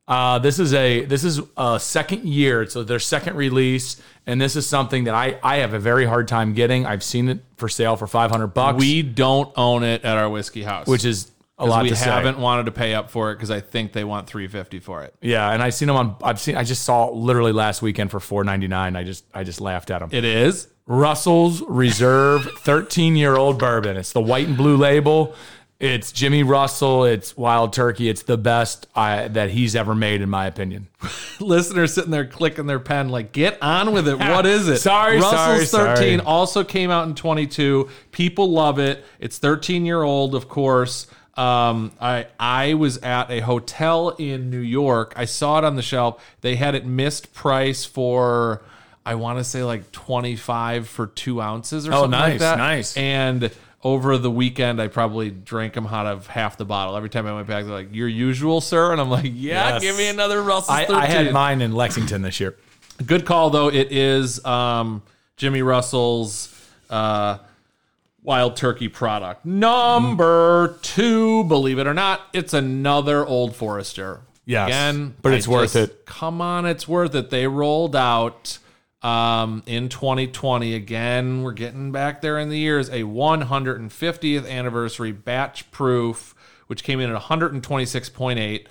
uh, 0.05 0.39
this 0.39 0.59
is 0.59 0.73
a 0.73 1.05
this 1.05 1.23
is 1.23 1.39
a 1.55 1.79
second 1.79 2.25
year, 2.25 2.67
so 2.67 2.83
their 2.83 2.99
second 2.99 3.37
release, 3.37 4.01
and 4.27 4.41
this 4.41 4.57
is 4.57 4.67
something 4.67 5.05
that 5.05 5.15
I 5.15 5.39
I 5.41 5.57
have 5.57 5.73
a 5.73 5.79
very 5.79 6.05
hard 6.05 6.27
time 6.27 6.53
getting. 6.53 6.85
I've 6.85 7.03
seen 7.03 7.29
it 7.29 7.39
for 7.55 7.69
sale 7.69 7.95
for 7.95 8.05
500 8.05 8.47
bucks, 8.47 8.77
We 8.77 9.01
don't 9.01 9.53
own 9.55 9.83
it 9.83 10.03
at 10.03 10.17
our 10.17 10.29
whiskey 10.29 10.63
house, 10.63 10.87
which 10.87 11.05
is 11.05 11.31
a 11.57 11.65
lot 11.65 11.83
we 11.83 11.89
to 11.89 11.95
haven't 11.95 12.39
wanted 12.39 12.65
to 12.65 12.71
pay 12.71 12.93
up 12.93 13.09
for 13.09 13.31
it 13.31 13.35
because 13.35 13.51
I 13.51 13.59
think 13.59 13.93
they 13.93 14.03
want 14.03 14.27
350 14.27 14.79
for 14.79 15.03
it. 15.03 15.13
Yeah, 15.21 15.51
and 15.51 15.61
I've 15.61 15.73
seen 15.73 15.87
them 15.87 15.97
on. 15.97 16.15
I've 16.23 16.39
seen. 16.39 16.55
I 16.55 16.63
just 16.63 16.83
saw 16.83 17.09
literally 17.11 17.51
last 17.51 17.81
weekend 17.81 18.11
for 18.11 18.19
4.99. 18.19 18.97
I 18.97 19.03
just 19.03 19.25
I 19.33 19.43
just 19.43 19.61
laughed 19.61 19.91
at 19.91 19.99
them. 19.99 20.09
It 20.11 20.25
is. 20.25 20.67
Russell's 20.85 21.61
Reserve 21.61 22.43
13 22.59 23.15
year 23.15 23.35
old 23.35 23.59
bourbon. 23.59 23.97
It's 23.97 24.13
the 24.13 24.21
white 24.21 24.47
and 24.47 24.57
blue 24.57 24.77
label. 24.77 25.35
It's 25.79 26.11
Jimmy 26.13 26.43
Russell. 26.43 27.03
It's 27.03 27.35
Wild 27.35 27.73
Turkey. 27.73 28.07
It's 28.07 28.23
the 28.23 28.37
best 28.37 28.87
I, 28.95 29.27
that 29.29 29.49
he's 29.49 29.75
ever 29.75 29.93
made, 29.93 30.21
in 30.21 30.29
my 30.29 30.45
opinion. 30.45 30.87
listeners 31.41 31.93
sitting 31.93 32.11
there 32.11 32.25
clicking 32.25 32.67
their 32.67 32.79
pen 32.79 33.09
like 33.09 33.31
get 33.33 33.61
on 33.61 33.91
with 33.91 34.07
it 34.07 34.17
what 34.17 34.45
is 34.45 34.69
it 34.69 34.77
Sorry, 34.81 35.17
russell's 35.17 35.69
sorry, 35.69 35.95
13 35.95 36.19
sorry. 36.19 36.25
also 36.25 36.63
came 36.63 36.89
out 36.89 37.05
in 37.07 37.15
22 37.15 37.89
people 38.11 38.51
love 38.51 38.79
it 38.79 39.03
it's 39.19 39.39
13 39.39 39.85
year 39.85 40.01
old 40.03 40.35
of 40.35 40.47
course 40.47 41.07
um, 41.35 41.91
I 41.99 42.27
I 42.39 42.75
was 42.75 42.97
at 42.99 43.31
a 43.31 43.39
hotel 43.39 44.09
in 44.19 44.49
New 44.49 44.59
York. 44.59 45.13
I 45.15 45.25
saw 45.25 45.57
it 45.57 45.63
on 45.63 45.75
the 45.75 45.81
shelf. 45.81 46.23
They 46.41 46.55
had 46.55 46.75
it 46.75 46.85
missed 46.85 47.33
price 47.33 47.85
for 47.85 48.61
I 49.05 49.15
want 49.15 49.39
to 49.39 49.43
say 49.43 49.63
like 49.63 49.91
25 49.91 50.87
for 50.87 51.07
two 51.07 51.41
ounces 51.41 51.87
or 51.87 51.93
Oh, 51.93 52.01
something 52.03 52.19
like 52.19 52.29
nice, 52.33 52.39
that. 52.39 52.57
nice. 52.57 52.97
And 52.97 53.51
over 53.83 54.17
the 54.17 54.31
weekend, 54.31 54.81
I 54.81 54.87
probably 54.87 55.29
drank 55.29 55.73
them 55.73 55.87
out 55.87 56.05
of 56.05 56.27
half 56.27 56.55
the 56.55 56.63
bottle. 56.63 56.95
Every 56.95 57.09
time 57.09 57.27
I 57.27 57.33
went 57.33 57.47
back, 57.47 57.65
they're 57.65 57.73
like, 57.73 57.93
"Your 57.93 58.07
usual, 58.07 58.61
sir," 58.61 58.93
and 58.93 59.01
I'm 59.01 59.09
like, 59.09 59.25
"Yeah, 59.25 59.71
Yes. 59.73 59.81
give 59.81 59.97
me 59.97 60.07
another 60.07 60.41
Russell's 60.41 60.69
I, 60.77 60.85
13." 60.85 60.95
I 61.01 61.05
had 61.07 61.33
mine 61.33 61.61
in 61.61 61.73
Lexington 61.73 62.21
this 62.21 62.39
year. 62.39 62.55
Good 63.05 63.25
call 63.25 63.49
though. 63.49 63.67
It 63.69 63.91
is 63.91 64.43
um, 64.45 65.01
Jimmy 65.35 65.63
Russell's 65.63 66.49
uh, 66.89 67.39
Wild 68.23 68.55
Turkey 68.55 68.87
product. 68.87 69.45
Number 69.45 70.77
two, 70.81 71.43
believe 71.45 71.77
it 71.77 71.87
or 71.87 71.93
not, 71.93 72.21
it's 72.33 72.53
another 72.53 73.25
Old 73.25 73.55
Forester. 73.55 74.21
Yes, 74.45 74.69
Again, 74.69 75.15
but 75.21 75.33
it's 75.33 75.47
worth 75.47 75.75
it. 75.75 76.05
Come 76.05 76.41
on, 76.41 76.65
it's 76.65 76.87
worth 76.87 77.15
it. 77.15 77.29
They 77.29 77.47
rolled 77.47 77.95
out 77.95 78.57
um, 79.01 79.63
in 79.65 79.89
2020. 79.89 80.73
Again, 80.73 81.43
we're 81.43 81.53
getting 81.53 81.91
back 81.91 82.21
there 82.21 82.39
in 82.39 82.49
the 82.49 82.57
years. 82.57 82.89
A 82.89 83.03
150th 83.03 84.49
anniversary 84.49 85.11
batch 85.11 85.69
proof, 85.71 86.35
which 86.67 86.83
came 86.83 86.99
in 86.99 87.09
at 87.09 87.21
126.8. 87.21 88.65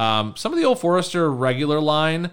Um, 0.00 0.34
some 0.36 0.52
of 0.52 0.58
the 0.58 0.64
Old 0.64 0.78
Forester 0.78 1.32
regular 1.32 1.80
line 1.80 2.30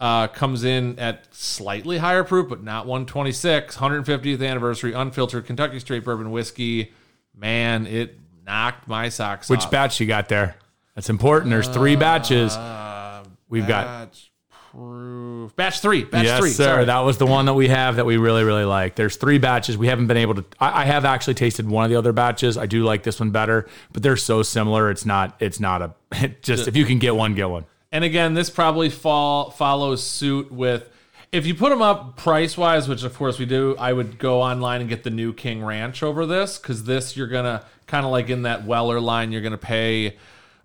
uh, 0.00 0.28
comes 0.28 0.64
in 0.64 0.98
at 0.98 1.26
slightly 1.34 1.98
higher 1.98 2.24
proof, 2.24 2.48
but 2.48 2.62
not 2.62 2.86
126. 2.86 3.76
150th 3.76 4.46
anniversary 4.46 4.92
unfiltered 4.94 5.46
Kentucky 5.46 5.78
straight 5.78 6.04
bourbon 6.04 6.30
whiskey. 6.30 6.92
Man, 7.36 7.86
it 7.86 8.18
knocked 8.46 8.88
my 8.88 9.10
socks 9.10 9.46
off. 9.46 9.50
Which 9.50 9.64
off. 9.66 9.70
batch 9.70 10.00
you 10.00 10.06
got 10.06 10.28
there? 10.28 10.56
That's 10.94 11.10
important. 11.10 11.50
There's 11.50 11.68
three 11.68 11.96
batches. 11.96 12.56
Uh, 12.56 13.24
We've 13.48 13.66
got 13.66 13.86
batch 13.86 14.30
proof. 14.72 15.54
Batch 15.56 15.80
three. 15.80 16.04
Batch 16.04 16.24
yes, 16.24 16.40
three. 16.40 16.50
sir. 16.50 16.64
Sorry. 16.64 16.84
That 16.86 17.00
was 17.00 17.18
the 17.18 17.26
one 17.26 17.46
that 17.46 17.54
we 17.54 17.68
have 17.68 17.96
that 17.96 18.06
we 18.06 18.16
really, 18.16 18.44
really 18.44 18.64
like. 18.64 18.94
There's 18.94 19.16
three 19.16 19.38
batches. 19.38 19.76
We 19.76 19.88
haven't 19.88 20.06
been 20.06 20.16
able 20.16 20.36
to. 20.36 20.44
I, 20.58 20.82
I 20.82 20.84
have 20.84 21.04
actually 21.04 21.34
tasted 21.34 21.68
one 21.68 21.84
of 21.84 21.90
the 21.90 21.96
other 21.96 22.12
batches. 22.12 22.56
I 22.56 22.66
do 22.66 22.84
like 22.84 23.02
this 23.02 23.20
one 23.20 23.30
better, 23.30 23.68
but 23.92 24.02
they're 24.02 24.16
so 24.16 24.42
similar. 24.42 24.90
It's 24.90 25.04
not. 25.04 25.36
It's 25.40 25.60
not 25.60 25.82
a. 25.82 25.94
It 26.12 26.42
just 26.42 26.68
if 26.68 26.76
you 26.76 26.84
can 26.84 26.98
get 26.98 27.14
one, 27.14 27.34
get 27.34 27.50
one. 27.50 27.66
And 27.92 28.04
again, 28.04 28.34
this 28.34 28.50
probably 28.50 28.88
fall 28.88 29.50
follows 29.50 30.02
suit 30.02 30.52
with 30.52 30.88
if 31.32 31.46
you 31.46 31.54
put 31.54 31.70
them 31.70 31.82
up 31.82 32.16
price 32.16 32.56
wise, 32.56 32.88
which 32.88 33.02
of 33.02 33.14
course 33.14 33.38
we 33.38 33.46
do. 33.46 33.76
I 33.78 33.92
would 33.92 34.18
go 34.18 34.42
online 34.42 34.80
and 34.80 34.90
get 34.90 35.04
the 35.04 35.10
new 35.10 35.32
King 35.32 35.64
Ranch 35.64 36.02
over 36.02 36.26
this 36.26 36.58
because 36.58 36.84
this 36.84 37.16
you're 37.16 37.28
gonna 37.28 37.64
kind 37.86 38.04
of 38.04 38.12
like 38.12 38.30
in 38.30 38.42
that 38.42 38.64
Weller 38.64 39.00
line. 39.00 39.32
You're 39.32 39.42
gonna 39.42 39.58
pay. 39.58 40.16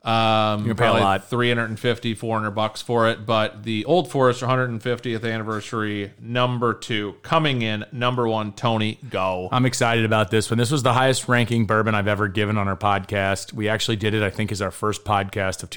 Um, 0.03 0.67
You're 0.67 0.75
pay 0.75 0.86
a 0.86 0.89
probably 0.89 1.01
lot. 1.01 1.29
350 1.32 2.13
400 2.13 2.51
bucks 2.51 2.79
for 2.79 3.10
it 3.10 3.25
but 3.25 3.63
the 3.63 3.86
old 3.86 4.12
forester 4.12 4.46
150th 4.46 5.34
anniversary 5.34 6.13
number 6.22 6.75
two 6.75 7.15
coming 7.24 7.63
in 7.63 7.86
number 7.91 8.27
one 8.27 8.53
tony 8.53 9.00
go 9.10 9.50
I'm 9.51 9.65
excited 9.65 10.05
about 10.05 10.29
this 10.29 10.51
one. 10.51 10.60
This 10.60 10.70
was 10.70 10.84
the 10.84 10.94
highest 10.94 11.27
ranking 11.27 11.65
bourbon 11.65 11.96
I've 11.96 12.08
ever 12.08 12.27
given 12.27 12.55
on 12.55 12.67
our 12.67 12.77
podcast. 12.77 13.51
We 13.51 13.67
actually 13.67 13.96
did 13.96 14.13
it, 14.13 14.22
I 14.22 14.29
think, 14.29 14.51
as 14.51 14.62
our 14.62 14.70
first 14.70 15.05
podcast 15.05 15.63
of 15.63 15.72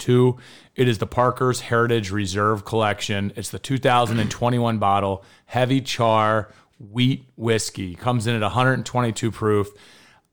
2022. 0.00 0.42
It 0.76 0.88
is 0.88 0.98
the 0.98 1.06
Parker's 1.06 1.60
Heritage 1.60 2.10
Reserve 2.10 2.64
Collection. 2.64 3.32
It's 3.36 3.50
the 3.50 3.58
2021 3.58 4.78
bottle, 4.78 5.24
heavy 5.46 5.80
char 5.80 6.50
wheat 6.78 7.26
whiskey. 7.36 7.94
Comes 7.94 8.26
in 8.26 8.34
at 8.34 8.42
122 8.42 9.30
proof. 9.30 9.68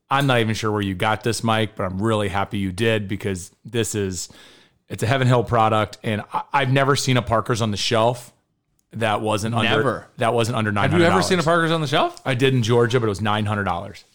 I'm 0.10 0.26
not 0.26 0.40
even 0.40 0.56
sure 0.56 0.72
where 0.72 0.82
you 0.82 0.96
got 0.96 1.24
this, 1.24 1.44
Mike, 1.44 1.76
but 1.76 1.84
I'm 1.84 2.02
really 2.02 2.30
happy 2.30 2.60
you 2.60 2.72
did 2.72 3.08
because 3.08 3.52
this 3.66 3.94
is 3.94 4.30
it's 4.88 5.04
a 5.04 5.08
Heaven 5.08 5.28
Hill 5.28 5.44
product, 5.44 5.98
and 6.02 6.24
I, 6.32 6.44
I've 6.54 6.72
never 6.72 6.96
seen 6.96 7.18
a 7.18 7.22
Parker's 7.22 7.62
on 7.62 7.72
the 7.72 7.78
shelf 7.78 8.32
that 8.94 9.20
wasn't 9.20 9.54
under 9.54 10.08
that 10.18 10.34
wasn't 10.34 10.58
under 10.58 10.72
nine 10.72 10.90
have 10.90 11.00
you 11.00 11.06
ever 11.06 11.22
seen 11.22 11.40
a 11.40 11.44
parker's 11.44 11.72
on 11.72 11.82
the 11.82 11.88
shelf 11.88 12.22
I 12.26 12.36
did 12.36 12.54
in 12.54 12.64
Georgia, 12.64 13.00
but 13.02 13.08
it 13.08 13.10
was 13.10 13.22
nine 13.22 13.46
hundred 13.46 13.66
dollars. 13.66 14.06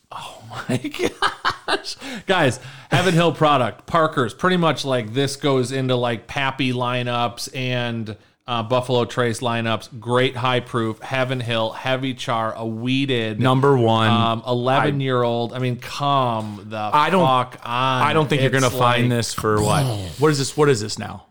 My 0.69 0.77
gosh. 1.67 1.97
Guys, 2.27 2.61
Heaven 2.91 3.15
Hill 3.15 3.33
product, 3.33 3.87
Parker's, 3.87 4.35
pretty 4.35 4.57
much 4.57 4.85
like 4.85 5.13
this 5.15 5.37
goes 5.37 5.73
into 5.73 5.97
like 5.97 6.27
Pappy 6.27 6.73
lineups 6.73 7.55
and 7.57 8.17
uh, 8.47 8.63
Buffalo 8.63 9.05
Trace 9.05 9.41
lineups. 9.41 10.01
Great 10.01 10.37
high 10.37 10.61
proof, 10.61 10.99
Heaven 11.01 11.41
Hill, 11.41 11.71
heavy 11.71 12.13
char, 12.15 12.53
a 12.55 12.67
weeded 12.67 13.41
Number 13.41 13.77
one. 13.77 14.11
um, 14.11 14.43
11 14.47 15.01
year 15.01 15.23
old. 15.23 15.53
I 15.53 15.59
mean, 15.59 15.77
come 15.77 16.67
the 16.69 16.77
I 16.77 17.11
don't- 17.11 17.25
fuck 17.27 17.61
on. 17.65 18.03
I 18.03 18.13
don't 18.13 18.29
think 18.29 18.43
you're 18.43 18.55
It's 18.55 18.61
gonna 18.65 18.77
find 18.77 19.11
this 19.11 19.33
for 19.33 19.63
what? 19.63 19.85
What 20.19 20.31
is 20.33 20.39
this? 20.39 20.57
What 20.57 20.69
is 20.69 20.81
this 20.81 20.99
now? 20.99 21.27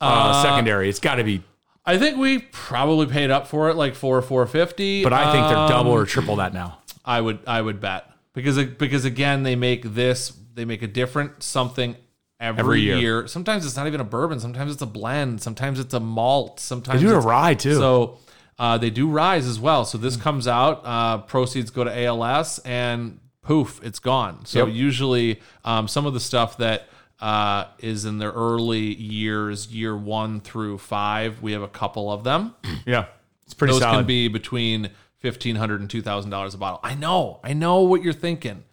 Uh, 0.00 0.42
secondary. 0.42 0.88
It's 0.88 0.98
got 0.98 1.16
to 1.16 1.24
be, 1.24 1.42
I 1.86 1.96
think 1.98 2.18
we 2.18 2.38
probably 2.40 3.06
paid 3.06 3.30
up 3.30 3.46
for 3.46 3.70
it 3.70 3.76
like 3.76 3.94
four, 3.94 4.20
four 4.22 4.46
fifty. 4.46 5.04
but 5.04 5.12
I 5.12 5.30
think 5.32 5.46
they're 5.46 5.68
double 5.68 5.92
or 5.92 6.06
triple 6.06 6.36
that 6.36 6.52
now. 6.54 6.78
I 7.04 7.20
would 7.20 7.40
I 7.46 7.60
would 7.60 7.80
bet 7.80 8.10
because 8.32 8.62
because 8.64 9.04
again 9.04 9.42
they 9.42 9.56
make 9.56 9.82
this 9.94 10.32
they 10.54 10.64
make 10.64 10.82
a 10.82 10.86
different 10.86 11.42
something 11.42 11.96
every, 12.40 12.60
Every 12.60 12.80
year. 12.80 12.96
year. 12.96 13.26
Sometimes 13.28 13.64
it's 13.64 13.76
not 13.76 13.86
even 13.86 14.00
a 14.00 14.04
bourbon. 14.04 14.40
Sometimes 14.40 14.72
it's 14.72 14.82
a 14.82 14.86
blend. 14.86 15.40
Sometimes 15.40 15.78
it's 15.78 15.94
a 15.94 16.00
malt. 16.00 16.58
Sometimes 16.60 17.00
They 17.00 17.06
do 17.06 17.14
a 17.14 17.18
it's- 17.18 17.24
rye 17.26 17.54
too. 17.54 17.74
So 17.76 18.18
uh, 18.58 18.78
they 18.78 18.90
do 18.90 19.08
rise 19.08 19.46
as 19.46 19.58
well. 19.60 19.84
So 19.84 19.96
this 19.98 20.16
comes 20.16 20.46
out. 20.48 20.82
Uh, 20.84 21.18
proceeds 21.18 21.70
go 21.70 21.84
to 21.84 22.04
ALS 22.04 22.58
and 22.60 23.18
poof, 23.42 23.80
it's 23.82 23.98
gone. 23.98 24.44
So 24.44 24.66
Yep. 24.66 24.74
usually 24.74 25.40
um, 25.64 25.88
some 25.88 26.04
of 26.06 26.14
the 26.14 26.20
stuff 26.20 26.58
that 26.58 26.88
uh, 27.20 27.66
is 27.78 28.04
in 28.04 28.18
their 28.18 28.30
early 28.32 28.80
years, 28.94 29.68
year 29.68 29.96
one 29.96 30.40
through 30.40 30.78
five, 30.78 31.40
we 31.42 31.52
have 31.52 31.62
a 31.62 31.68
couple 31.68 32.10
of 32.12 32.24
them. 32.24 32.54
yeah, 32.86 33.06
it's 33.44 33.54
pretty 33.54 33.72
Those 33.72 33.82
solid. 33.82 33.98
can 33.98 34.06
be 34.06 34.28
between 34.28 34.90
fifteen 35.22 35.56
hundred 35.56 35.80
and 35.80 35.88
two 35.88 36.02
thousand 36.02 36.30
dollars 36.30 36.52
and 36.52 36.52
$2,000 36.52 36.56
a 36.56 36.58
bottle. 36.58 36.80
I 36.82 36.94
know, 36.94 37.40
I 37.42 37.54
know 37.54 37.80
what 37.80 38.02
you're 38.02 38.12
thinking. 38.12 38.64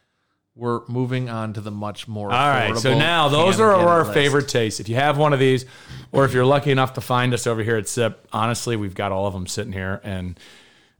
We're 0.55 0.81
moving 0.87 1.29
on 1.29 1.53
to 1.53 1.61
the 1.61 1.71
much 1.71 2.09
more. 2.09 2.29
All 2.33 2.49
right, 2.49 2.75
so 2.75 2.97
now 2.97 3.29
those 3.29 3.61
are 3.61 3.71
our 3.71 4.03
favorite 4.03 4.49
tastes. 4.49 4.81
If 4.81 4.89
you 4.89 4.95
have 4.95 5.17
one 5.17 5.31
of 5.31 5.39
these, 5.39 5.65
or 6.11 6.25
if 6.25 6.33
you're 6.33 6.45
lucky 6.45 6.71
enough 6.71 6.93
to 6.95 7.01
find 7.01 7.33
us 7.33 7.47
over 7.47 7.63
here 7.63 7.77
at 7.77 7.87
SIP, 7.87 8.27
honestly, 8.33 8.75
we've 8.75 8.95
got 8.95 9.13
all 9.13 9.25
of 9.25 9.33
them 9.33 9.47
sitting 9.47 9.71
here, 9.71 10.01
and 10.03 10.37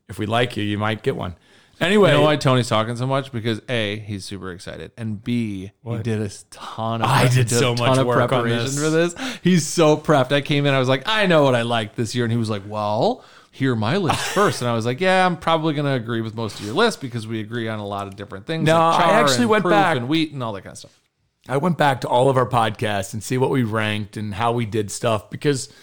if 0.08 0.18
we 0.18 0.28
like 0.28 0.56
you, 0.56 0.64
you 0.64 0.78
might 0.78 1.04
get 1.04 1.18
one. 1.18 1.36
Anyway, 1.82 2.12
You 2.12 2.18
know 2.18 2.24
why 2.24 2.36
Tony's 2.36 2.68
talking 2.68 2.96
so 2.98 3.08
much? 3.08 3.32
Because 3.32 3.62
a, 3.70 3.98
he's 4.00 4.24
super 4.24 4.52
excited, 4.52 4.92
and 4.98 5.22
b, 5.22 5.72
he 5.84 5.98
did 6.00 6.22
a 6.22 6.30
ton 6.52 7.02
of. 7.02 7.10
I 7.10 7.28
did 7.28 7.50
so 7.50 7.74
much 7.74 7.98
work 8.06 8.18
on 8.22 8.28
preparation 8.28 8.66
this. 8.66 8.80
for 8.82 8.90
this. 8.90 9.16
He's 9.44 9.66
so 9.66 9.98
prepped. 9.98 10.32
I 10.32 10.42
came 10.42 10.66
in, 10.66 10.74
I 10.74 10.80
was 10.80 10.90
like, 10.90 11.04
I 11.06 11.26
know 11.26 11.44
what 11.44 11.56
I 11.56 11.64
like 11.64 11.96
this 11.96 12.16
year, 12.16 12.26
and 12.26 12.32
he 12.32 12.38
was 12.38 12.50
like, 12.50 12.64
Well, 12.66 13.24
hear 13.52 13.76
my 13.76 13.98
list 13.98 14.20
first, 14.34 14.62
and 14.62 14.70
I 14.70 14.74
was 14.74 14.86
like, 14.86 15.00
Yeah, 15.00 15.26
I'm 15.26 15.38
probably 15.38 15.74
going 15.74 15.86
to 15.86 15.94
agree 15.94 16.22
with 16.22 16.36
most 16.36 16.60
of 16.60 16.66
your 16.66 16.76
list 16.76 17.02
because 17.02 17.28
we 17.28 17.40
agree 17.40 17.68
on 17.68 17.80
a 17.80 17.86
lot 17.88 18.08
of 18.08 18.16
different 18.16 18.46
things. 18.46 18.66
No, 18.66 18.78
like 18.78 19.00
I 19.06 19.12
actually 19.14 19.44
and 19.44 19.50
went 19.50 19.64
back- 19.66 19.98
and 19.98 20.08
wheat 20.08 20.32
and 20.34 20.42
all 20.44 20.54
that 20.54 20.62
kind 20.62 20.74
of 20.74 20.78
stuff. 20.78 21.00
I 21.48 21.58
went 21.58 21.78
back 21.78 22.02
to 22.02 22.08
all 22.08 22.30
of 22.30 22.38
our 22.38 22.46
podcasts 22.46 23.14
and 23.14 23.24
see 23.24 23.38
what 23.38 23.50
we 23.50 23.64
ranked 23.64 24.18
and 24.18 24.34
how 24.34 24.52
we 24.52 24.66
did 24.66 24.92
stuff 24.92 25.32
because, 25.32 25.74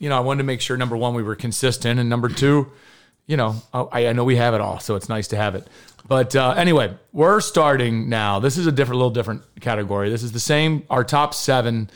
you 0.00 0.08
know, 0.08 0.16
I 0.16 0.20
wanted 0.20 0.38
to 0.38 0.44
make 0.44 0.60
sure 0.60 0.76
number 0.76 0.96
one 0.96 1.14
we 1.14 1.22
were 1.22 1.36
consistent 1.36 2.00
and 2.00 2.08
number 2.08 2.28
two, 2.28 2.72
you 3.26 3.36
know, 3.36 3.54
I, 3.72 4.08
I 4.08 4.12
know 4.14 4.24
we 4.24 4.34
have 4.36 4.52
it 4.54 4.60
all, 4.60 4.80
so 4.80 4.96
it's 4.96 5.08
nice 5.08 5.28
to 5.28 5.36
have 5.36 5.54
it. 5.54 5.68
But 6.08 6.34
uh, 6.34 6.54
anyway, 6.56 6.96
we're 7.12 7.40
starting 7.40 8.08
now. 8.08 8.40
This 8.40 8.58
is 8.58 8.66
a 8.66 8.72
different, 8.72 8.98
little 8.98 9.12
different 9.12 9.42
category. 9.60 10.10
This 10.10 10.24
is 10.24 10.32
the 10.32 10.40
same. 10.40 10.84
Our 10.90 11.04
top 11.04 11.34
seven 11.34 11.88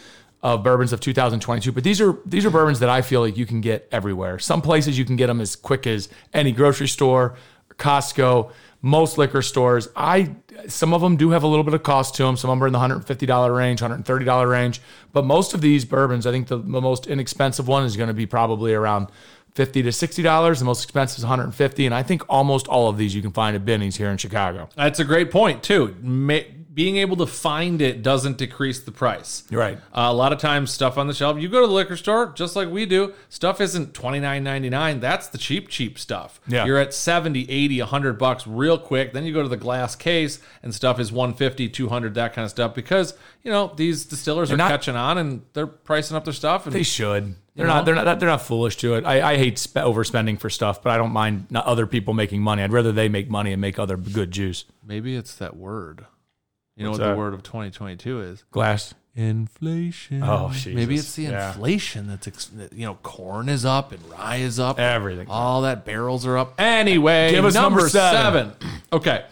of 0.47 0.63
bourbons 0.63 0.93
of 0.93 1.01
2022, 1.01 1.73
but 1.73 1.83
these 1.83 2.01
are 2.01 2.17
these 2.25 2.47
are 2.47 2.51
bourbons 2.51 2.79
that 2.79 2.89
I 2.89 3.03
feel 3.03 3.21
like 3.21 3.37
you 3.37 3.47
can 3.47 3.61
get 3.61 3.89
everywhere. 3.91 4.39
Some 4.39 4.63
places 4.63 4.97
you 4.97 5.05
can 5.05 5.17
get 5.17 5.27
them 5.27 5.41
as 5.41 5.57
quick 5.57 5.89
as 5.89 6.09
any 6.33 6.53
grocery 6.53 6.87
store, 6.87 7.35
Costco, 7.79 8.53
most 8.81 9.19
liquor 9.19 9.43
stores. 9.43 9.89
I 9.97 10.37
some 10.69 10.95
of 10.95 11.01
them 11.01 11.17
do 11.17 11.31
have 11.31 11.43
a 11.43 11.49
little 11.49 11.65
bit 11.65 11.75
of 11.75 11.83
cost 11.83 12.15
to 12.17 12.23
them. 12.23 12.37
Some 12.37 12.49
of 12.51 12.57
them 12.57 12.63
are 12.63 12.67
in 12.69 12.73
the 12.73 12.79
$150 12.79 13.57
range, 13.57 13.81
$130 13.81 14.49
range. 14.49 14.81
But 15.13 15.25
most 15.25 15.53
of 15.53 15.61
these 15.63 15.85
bourbons, 15.85 16.29
I 16.29 16.31
think 16.31 16.47
the, 16.47 16.59
the 16.59 16.81
most 16.81 17.09
inexpensive 17.09 17.67
one 17.67 17.85
is 17.85 17.97
going 17.97 18.09
to 18.09 18.15
be 18.15 18.27
probably 18.27 18.73
around 18.73 19.09
50 19.57 19.83
to 19.83 19.89
$60. 19.89 20.59
The 20.61 20.65
most 20.65 20.85
expensive 20.85 21.19
is 21.19 21.25
150 21.25 21.87
and 21.87 21.95
I 21.95 22.05
think 22.05 22.23
almost 22.29 22.69
all 22.69 22.89
of 22.89 22.99
these 22.99 23.17
you 23.17 23.23
can 23.23 23.33
find 23.33 23.57
at 23.57 23.65
Benny's 23.65 23.97
here 23.97 24.11
in 24.11 24.17
Chicago. 24.17 24.69
That's 24.77 25.01
a 25.01 25.05
great 25.05 25.33
point 25.33 25.65
too. 25.65 25.97
Ma- 26.01 26.39
being 26.77 26.99
able 26.99 27.17
to 27.17 27.25
find 27.27 27.81
it 27.81 28.03
doesn't 28.03 28.37
decrease 28.37 28.81
the 28.81 28.93
price. 28.93 29.45
Right. 29.51 29.79
Uh, 29.95 30.09
a 30.09 30.13
lot 30.13 30.35
of 30.35 30.39
times, 30.39 30.71
stuff 30.71 30.99
on 30.99 31.07
the 31.07 31.15
shelf. 31.15 31.41
You 31.41 31.49
go 31.49 31.63
to 31.63 31.67
the 31.67 31.73
liquor 31.73 31.97
store, 31.97 32.33
just 32.37 32.55
like 32.55 32.69
we 32.69 32.85
do. 32.85 33.15
Stuff 33.31 33.63
isn't 33.63 33.95
twenty 33.95 34.21
nine 34.21 34.45
ninety 34.45 34.69
nine. 34.69 35.01
That's 35.01 35.27
the 35.29 35.39
cheap, 35.39 35.69
cheap 35.69 35.99
stuff. 35.99 36.39
Yeah. 36.47 36.67
You're 36.67 36.77
at 36.77 36.93
70, 36.93 37.51
80, 37.51 37.81
100 37.81 38.13
bucks 38.19 38.47
real 38.47 38.77
quick. 38.79 39.15
Then 39.15 39.25
you 39.25 39.33
go 39.33 39.43
to 39.43 39.49
the 39.49 39.57
glass 39.57 39.97
case, 39.97 40.39
and 40.63 40.75
stuff 40.75 41.01
is 41.01 41.11
150, 41.11 41.71
200, 41.71 42.13
that 42.15 42.35
kind 42.35 42.45
of 42.45 42.51
stuff. 42.51 42.75
Because 42.75 43.15
you 43.43 43.51
know 43.51 43.73
these 43.75 44.05
distillers 44.05 44.53
are 44.53 44.59
not- 44.59 44.71
catching 44.71 44.97
on, 44.97 45.17
and 45.17 45.43
they're 45.55 45.67
pricing 45.67 46.15
up 46.15 46.25
their 46.25 46.35
stuff. 46.35 46.67
And 46.67 46.75
They 46.75 46.83
should. 46.83 47.37
They're 47.55 47.67
not. 47.67 47.87
They're 47.87 47.95
not. 47.95 48.21
They're 48.21 48.29
not 48.29 48.43
foolish 48.43 48.77
to 48.77 48.97
it. 48.97 49.07
I, 49.07 49.33
I 49.33 49.37
hate 49.39 49.59
spe- 49.59 49.77
overspending 49.79 50.39
for 50.39 50.51
stuff, 50.51 50.83
but 50.83 50.91
I 50.93 50.99
don't 50.99 51.13
mind 51.13 51.47
not 51.49 51.65
other 51.65 51.87
people 51.87 52.13
making 52.13 52.43
money. 52.43 52.63
I'd 52.63 52.71
rather 52.71 52.93
they 52.93 53.09
make 53.09 53.31
money 53.31 53.51
and 53.53 53.63
make 53.63 53.79
other 53.79 53.97
good 53.97 54.31
juice. 54.31 54.67
maybe 54.87 55.17
it's 55.17 55.35
that 55.37 55.57
word. 55.57 56.05
You 56.77 56.85
know 56.85 56.91
What's 56.91 57.01
what 57.01 57.07
that? 57.07 57.13
the 57.13 57.19
word 57.19 57.35
of 57.35 57.43
twenty 57.43 57.71
twenty 57.71 57.97
two 57.97 58.21
is? 58.21 58.45
Glass. 58.51 58.95
Inflation. 59.15 60.23
Oh, 60.23 60.53
maybe 60.67 60.97
it's 60.97 61.15
the 61.15 61.23
Yeah. 61.23 61.49
inflation 61.49 62.07
that's 62.07 62.29
ex- 62.29 62.51
you 62.73 62.85
know 62.85 62.97
corn 63.03 63.49
is 63.49 63.65
up 63.65 63.91
and 63.93 64.01
rye 64.11 64.37
is 64.37 64.61
up. 64.61 64.79
Everything. 64.79 65.27
All 65.31 65.63
that 65.63 65.87
barrels 65.87 66.27
are 66.27 66.37
up. 66.37 66.61
Anyway, 66.61 67.31
Give 67.31 67.45
us 67.47 67.55
number 67.55 67.89
seven. 67.89 68.53
okay. 68.93 69.25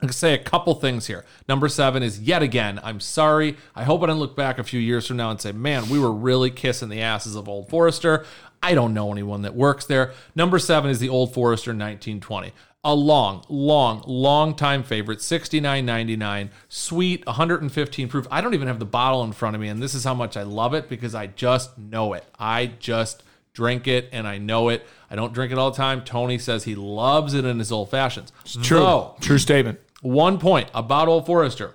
I'm 0.00 0.06
gonna 0.08 0.12
say 0.12 0.34
a 0.34 0.38
couple 0.38 0.74
things 0.74 1.06
here. 1.06 1.24
Number 1.48 1.68
seven 1.68 2.02
is 2.02 2.18
yet 2.18 2.42
again. 2.42 2.80
I'm 2.82 2.98
sorry. 2.98 3.56
I 3.76 3.84
hope 3.84 4.02
I 4.02 4.06
don't 4.06 4.18
look 4.18 4.34
back 4.34 4.58
a 4.58 4.64
few 4.64 4.80
years 4.80 5.06
from 5.06 5.16
now 5.18 5.30
and 5.30 5.40
say, 5.40 5.52
"Man, 5.52 5.88
we 5.88 6.00
were 6.00 6.10
really 6.12 6.50
kissing 6.50 6.88
the 6.88 7.00
asses 7.00 7.36
of 7.36 7.48
Old 7.48 7.68
Forester." 7.68 8.24
I 8.64 8.74
don't 8.74 8.92
know 8.94 9.12
anyone 9.12 9.42
that 9.42 9.54
works 9.54 9.84
there. 9.86 10.12
Number 10.34 10.58
seven 10.58 10.90
is 10.90 10.98
the 10.98 11.08
Old 11.08 11.32
Forester 11.32 11.70
1920. 11.70 12.52
A 12.84 12.94
long, 12.94 13.44
long, 13.48 14.02
long 14.08 14.56
time 14.56 14.82
favorite. 14.82 15.20
69.99, 15.20 16.50
sweet, 16.68 17.24
115 17.26 18.08
proof. 18.08 18.26
I 18.28 18.40
don't 18.40 18.54
even 18.54 18.66
have 18.66 18.80
the 18.80 18.84
bottle 18.84 19.22
in 19.22 19.30
front 19.32 19.54
of 19.54 19.60
me, 19.62 19.68
and 19.68 19.80
this 19.80 19.94
is 19.94 20.02
how 20.02 20.14
much 20.14 20.36
I 20.36 20.42
love 20.42 20.74
it 20.74 20.88
because 20.88 21.14
I 21.14 21.28
just 21.28 21.78
know 21.78 22.12
it. 22.14 22.24
I 22.40 22.66
just 22.80 23.22
drink 23.54 23.86
it 23.86 24.08
and 24.10 24.26
I 24.26 24.38
know 24.38 24.68
it. 24.68 24.84
I 25.08 25.14
don't 25.14 25.32
drink 25.32 25.52
it 25.52 25.58
all 25.58 25.70
the 25.70 25.76
time. 25.76 26.02
Tony 26.02 26.38
says 26.38 26.64
he 26.64 26.74
loves 26.74 27.34
it 27.34 27.44
in 27.44 27.60
his 27.60 27.70
old 27.70 27.88
fashions. 27.90 28.32
True. 28.62 28.80
Though, 28.80 29.16
True 29.20 29.38
statement. 29.38 29.78
one 30.00 30.38
point 30.40 30.68
about 30.74 31.06
Old 31.06 31.24
Forester. 31.26 31.74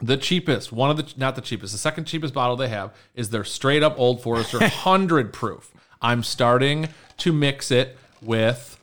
The 0.00 0.18
cheapest, 0.18 0.70
one 0.70 0.90
of 0.90 0.98
the 0.98 1.10
not 1.16 1.36
the 1.36 1.40
cheapest, 1.40 1.72
the 1.72 1.78
second 1.78 2.04
cheapest 2.04 2.34
bottle 2.34 2.56
they 2.56 2.68
have 2.68 2.94
is 3.14 3.30
their 3.30 3.44
straight 3.44 3.82
up 3.82 3.98
Old 3.98 4.20
Forester 4.22 4.58
100 4.60 5.32
proof. 5.32 5.72
I'm 6.02 6.22
starting 6.22 6.90
to 7.16 7.32
mix 7.32 7.70
it 7.70 7.96
with 8.20 8.78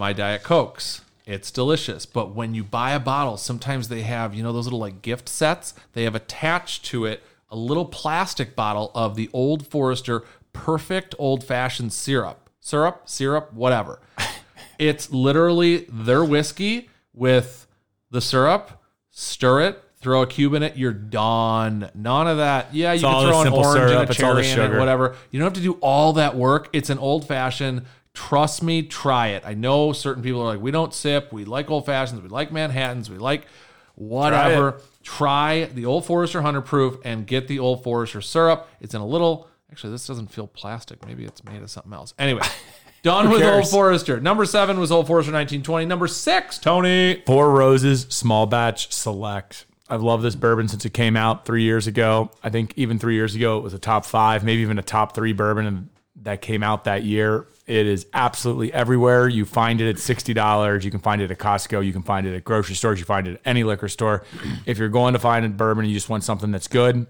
my 0.00 0.12
Diet 0.14 0.42
Cokes. 0.42 1.02
It's 1.26 1.52
delicious. 1.52 2.06
But 2.06 2.34
when 2.34 2.54
you 2.54 2.64
buy 2.64 2.92
a 2.92 2.98
bottle, 2.98 3.36
sometimes 3.36 3.88
they 3.88 4.00
have, 4.00 4.34
you 4.34 4.42
know, 4.42 4.52
those 4.52 4.64
little 4.64 4.80
like 4.80 5.02
gift 5.02 5.28
sets. 5.28 5.74
They 5.92 6.02
have 6.04 6.16
attached 6.16 6.86
to 6.86 7.04
it 7.04 7.22
a 7.50 7.56
little 7.56 7.84
plastic 7.84 8.56
bottle 8.56 8.90
of 8.94 9.14
the 9.14 9.28
Old 9.32 9.66
Forester 9.66 10.24
perfect 10.52 11.14
old 11.18 11.44
fashioned 11.44 11.92
syrup. 11.92 12.50
Syrup, 12.60 13.02
syrup, 13.04 13.52
whatever. 13.52 14.00
it's 14.78 15.10
literally 15.10 15.86
their 15.88 16.24
whiskey 16.24 16.88
with 17.14 17.66
the 18.10 18.20
syrup, 18.20 18.82
stir 19.10 19.60
it, 19.60 19.84
throw 20.00 20.22
a 20.22 20.26
cube 20.26 20.54
in 20.54 20.62
it, 20.62 20.76
you're 20.76 20.92
done. 20.92 21.90
None 21.94 22.26
of 22.26 22.38
that. 22.38 22.74
Yeah, 22.74 22.92
you 22.92 23.06
all 23.06 23.22
can 23.22 23.30
throw 23.30 23.40
an 23.42 23.52
orange 23.52 23.72
syrup, 23.74 23.90
and 23.90 23.98
a 23.98 24.02
it's 24.10 24.16
cherry 24.16 24.50
in 24.50 24.58
it, 24.58 24.78
whatever. 24.78 25.16
You 25.30 25.38
don't 25.38 25.46
have 25.46 25.54
to 25.54 25.60
do 25.60 25.74
all 25.80 26.14
that 26.14 26.36
work. 26.36 26.68
It's 26.72 26.90
an 26.90 26.98
old 26.98 27.28
fashioned. 27.28 27.84
Trust 28.28 28.62
me, 28.62 28.82
try 28.82 29.28
it. 29.28 29.44
I 29.46 29.54
know 29.54 29.92
certain 29.92 30.22
people 30.22 30.42
are 30.42 30.44
like, 30.44 30.60
we 30.60 30.70
don't 30.70 30.92
sip. 30.92 31.32
We 31.32 31.46
like 31.46 31.70
old 31.70 31.86
fashions. 31.86 32.20
We 32.20 32.28
like 32.28 32.52
Manhattans. 32.52 33.08
We 33.08 33.16
like 33.16 33.46
whatever. 33.94 34.82
Try, 35.02 35.64
the 35.64 35.86
Old 35.86 36.04
Forester 36.04 36.38
100 36.38 36.60
proof 36.60 36.98
and 37.02 37.26
get 37.26 37.48
the 37.48 37.58
Old 37.58 37.82
Forester 37.82 38.20
syrup. 38.20 38.68
It's 38.78 38.92
in 38.94 39.00
a 39.00 39.06
little, 39.06 39.48
actually, 39.72 39.92
this 39.92 40.06
doesn't 40.06 40.28
feel 40.28 40.46
plastic. 40.46 41.04
Maybe 41.06 41.24
it's 41.24 41.42
made 41.44 41.62
of 41.62 41.70
something 41.70 41.94
else. 41.94 42.12
Anyway, 42.18 42.42
done 43.02 43.30
with 43.30 43.42
Old? 43.42 43.66
Forester. 43.68 44.20
Number 44.20 44.44
seven 44.44 44.78
was 44.78 44.92
Old 44.92 45.06
Forester 45.06 45.32
1920. 45.32 45.86
Number 45.86 46.06
six, 46.06 46.58
Tony. 46.58 47.22
Four 47.26 47.50
Roses 47.52 48.02
Small 48.10 48.46
Batch 48.46 48.92
Select. 48.92 49.64
I've 49.88 50.02
loved 50.02 50.22
this 50.22 50.36
bourbon 50.36 50.68
since 50.68 50.84
it 50.84 50.92
came 50.92 51.16
out 51.16 51.46
three 51.46 51.62
years 51.62 51.86
ago. 51.86 52.30
I 52.44 52.50
think 52.50 52.74
even 52.76 52.98
three 52.98 53.14
years 53.14 53.34
ago, 53.34 53.56
it 53.56 53.62
was 53.62 53.72
a 53.72 53.78
top 53.78 54.04
five, 54.04 54.44
maybe 54.44 54.60
even 54.60 54.78
a 54.78 54.82
top 54.82 55.14
three 55.14 55.32
bourbon 55.32 55.66
and 55.66 55.88
that 56.22 56.42
came 56.42 56.62
out 56.62 56.84
that 56.84 57.02
year. 57.04 57.46
It 57.66 57.86
is 57.86 58.06
absolutely 58.12 58.72
everywhere. 58.72 59.28
You 59.28 59.44
find 59.44 59.80
it 59.80 59.88
at 59.88 59.96
$60. 59.96 60.84
You 60.84 60.90
can 60.90 61.00
find 61.00 61.22
it 61.22 61.30
at 61.30 61.38
Costco. 61.38 61.84
You 61.84 61.92
can 61.92 62.02
find 62.02 62.26
it 62.26 62.34
at 62.34 62.44
grocery 62.44 62.74
stores. 62.74 62.98
You 62.98 63.04
find 63.04 63.26
it 63.28 63.34
at 63.34 63.40
any 63.44 63.62
liquor 63.64 63.88
store. 63.88 64.24
If 64.66 64.78
you're 64.78 64.88
going 64.88 65.12
to 65.14 65.18
find 65.20 65.44
a 65.46 65.48
bourbon 65.48 65.84
and 65.84 65.90
you 65.92 65.96
just 65.96 66.08
want 66.08 66.24
something 66.24 66.50
that's 66.50 66.66
good, 66.68 67.06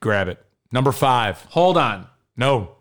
grab 0.00 0.28
it. 0.28 0.44
Number 0.72 0.92
five. 0.92 1.40
Hold 1.50 1.76
on. 1.76 2.06
No. 2.36 2.72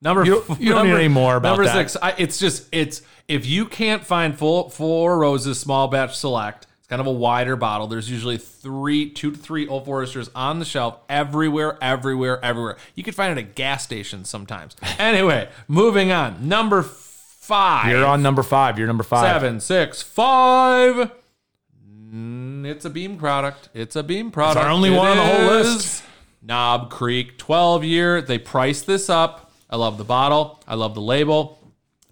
Number 0.00 0.24
You 0.24 0.44
don't- 0.46 0.60
you 0.60 0.72
don't 0.72 0.86
need 0.86 0.94
any 0.94 1.08
more 1.08 1.36
about 1.36 1.50
number 1.50 1.64
that. 1.64 1.74
six. 1.74 1.96
I, 2.00 2.14
it's 2.18 2.38
just 2.38 2.68
it's 2.70 3.02
if 3.28 3.44
you 3.46 3.66
can't 3.66 4.04
find 4.04 4.38
full 4.38 4.68
four 4.70 5.18
roses 5.18 5.58
small 5.58 5.88
batch 5.88 6.16
select. 6.16 6.65
It's 6.86 6.90
kind 6.90 7.00
of 7.00 7.08
a 7.08 7.12
wider 7.12 7.56
bottle. 7.56 7.88
There's 7.88 8.08
usually 8.08 8.38
three, 8.38 9.10
two 9.10 9.32
to 9.32 9.36
three 9.36 9.66
Old 9.66 9.86
Foresters 9.86 10.30
on 10.36 10.60
the 10.60 10.64
shelf 10.64 10.98
everywhere, 11.08 11.76
everywhere, 11.82 12.38
everywhere. 12.44 12.76
You 12.94 13.02
can 13.02 13.12
find 13.12 13.36
it 13.36 13.42
at 13.42 13.56
gas 13.56 13.82
stations 13.82 14.28
sometimes. 14.30 14.76
anyway, 15.00 15.48
moving 15.66 16.12
on. 16.12 16.48
Number 16.48 16.84
five. 16.84 17.90
You're 17.90 18.04
on 18.06 18.22
number 18.22 18.44
five. 18.44 18.78
You're 18.78 18.86
number 18.86 19.02
five. 19.02 19.26
seven, 19.26 19.58
six, 19.58 20.00
five. 20.00 21.10
Mm, 22.14 22.64
It's 22.64 22.84
a 22.84 22.90
Beam 22.90 23.16
product. 23.16 23.68
It's 23.74 23.96
a 23.96 24.04
Beam 24.04 24.30
product. 24.30 24.64
our 24.64 24.70
only 24.70 24.94
It 24.94 24.96
one 24.96 25.08
on 25.08 25.16
the 25.16 25.24
whole 25.24 25.46
list. 25.46 26.04
Knob 26.40 26.90
Creek 26.90 27.36
12 27.36 27.82
year. 27.82 28.22
They 28.22 28.38
priced 28.38 28.86
this 28.86 29.10
up. 29.10 29.50
I 29.68 29.74
love 29.74 29.98
the 29.98 30.04
bottle. 30.04 30.62
I 30.68 30.76
love 30.76 30.94
the 30.94 31.00
label. 31.00 31.58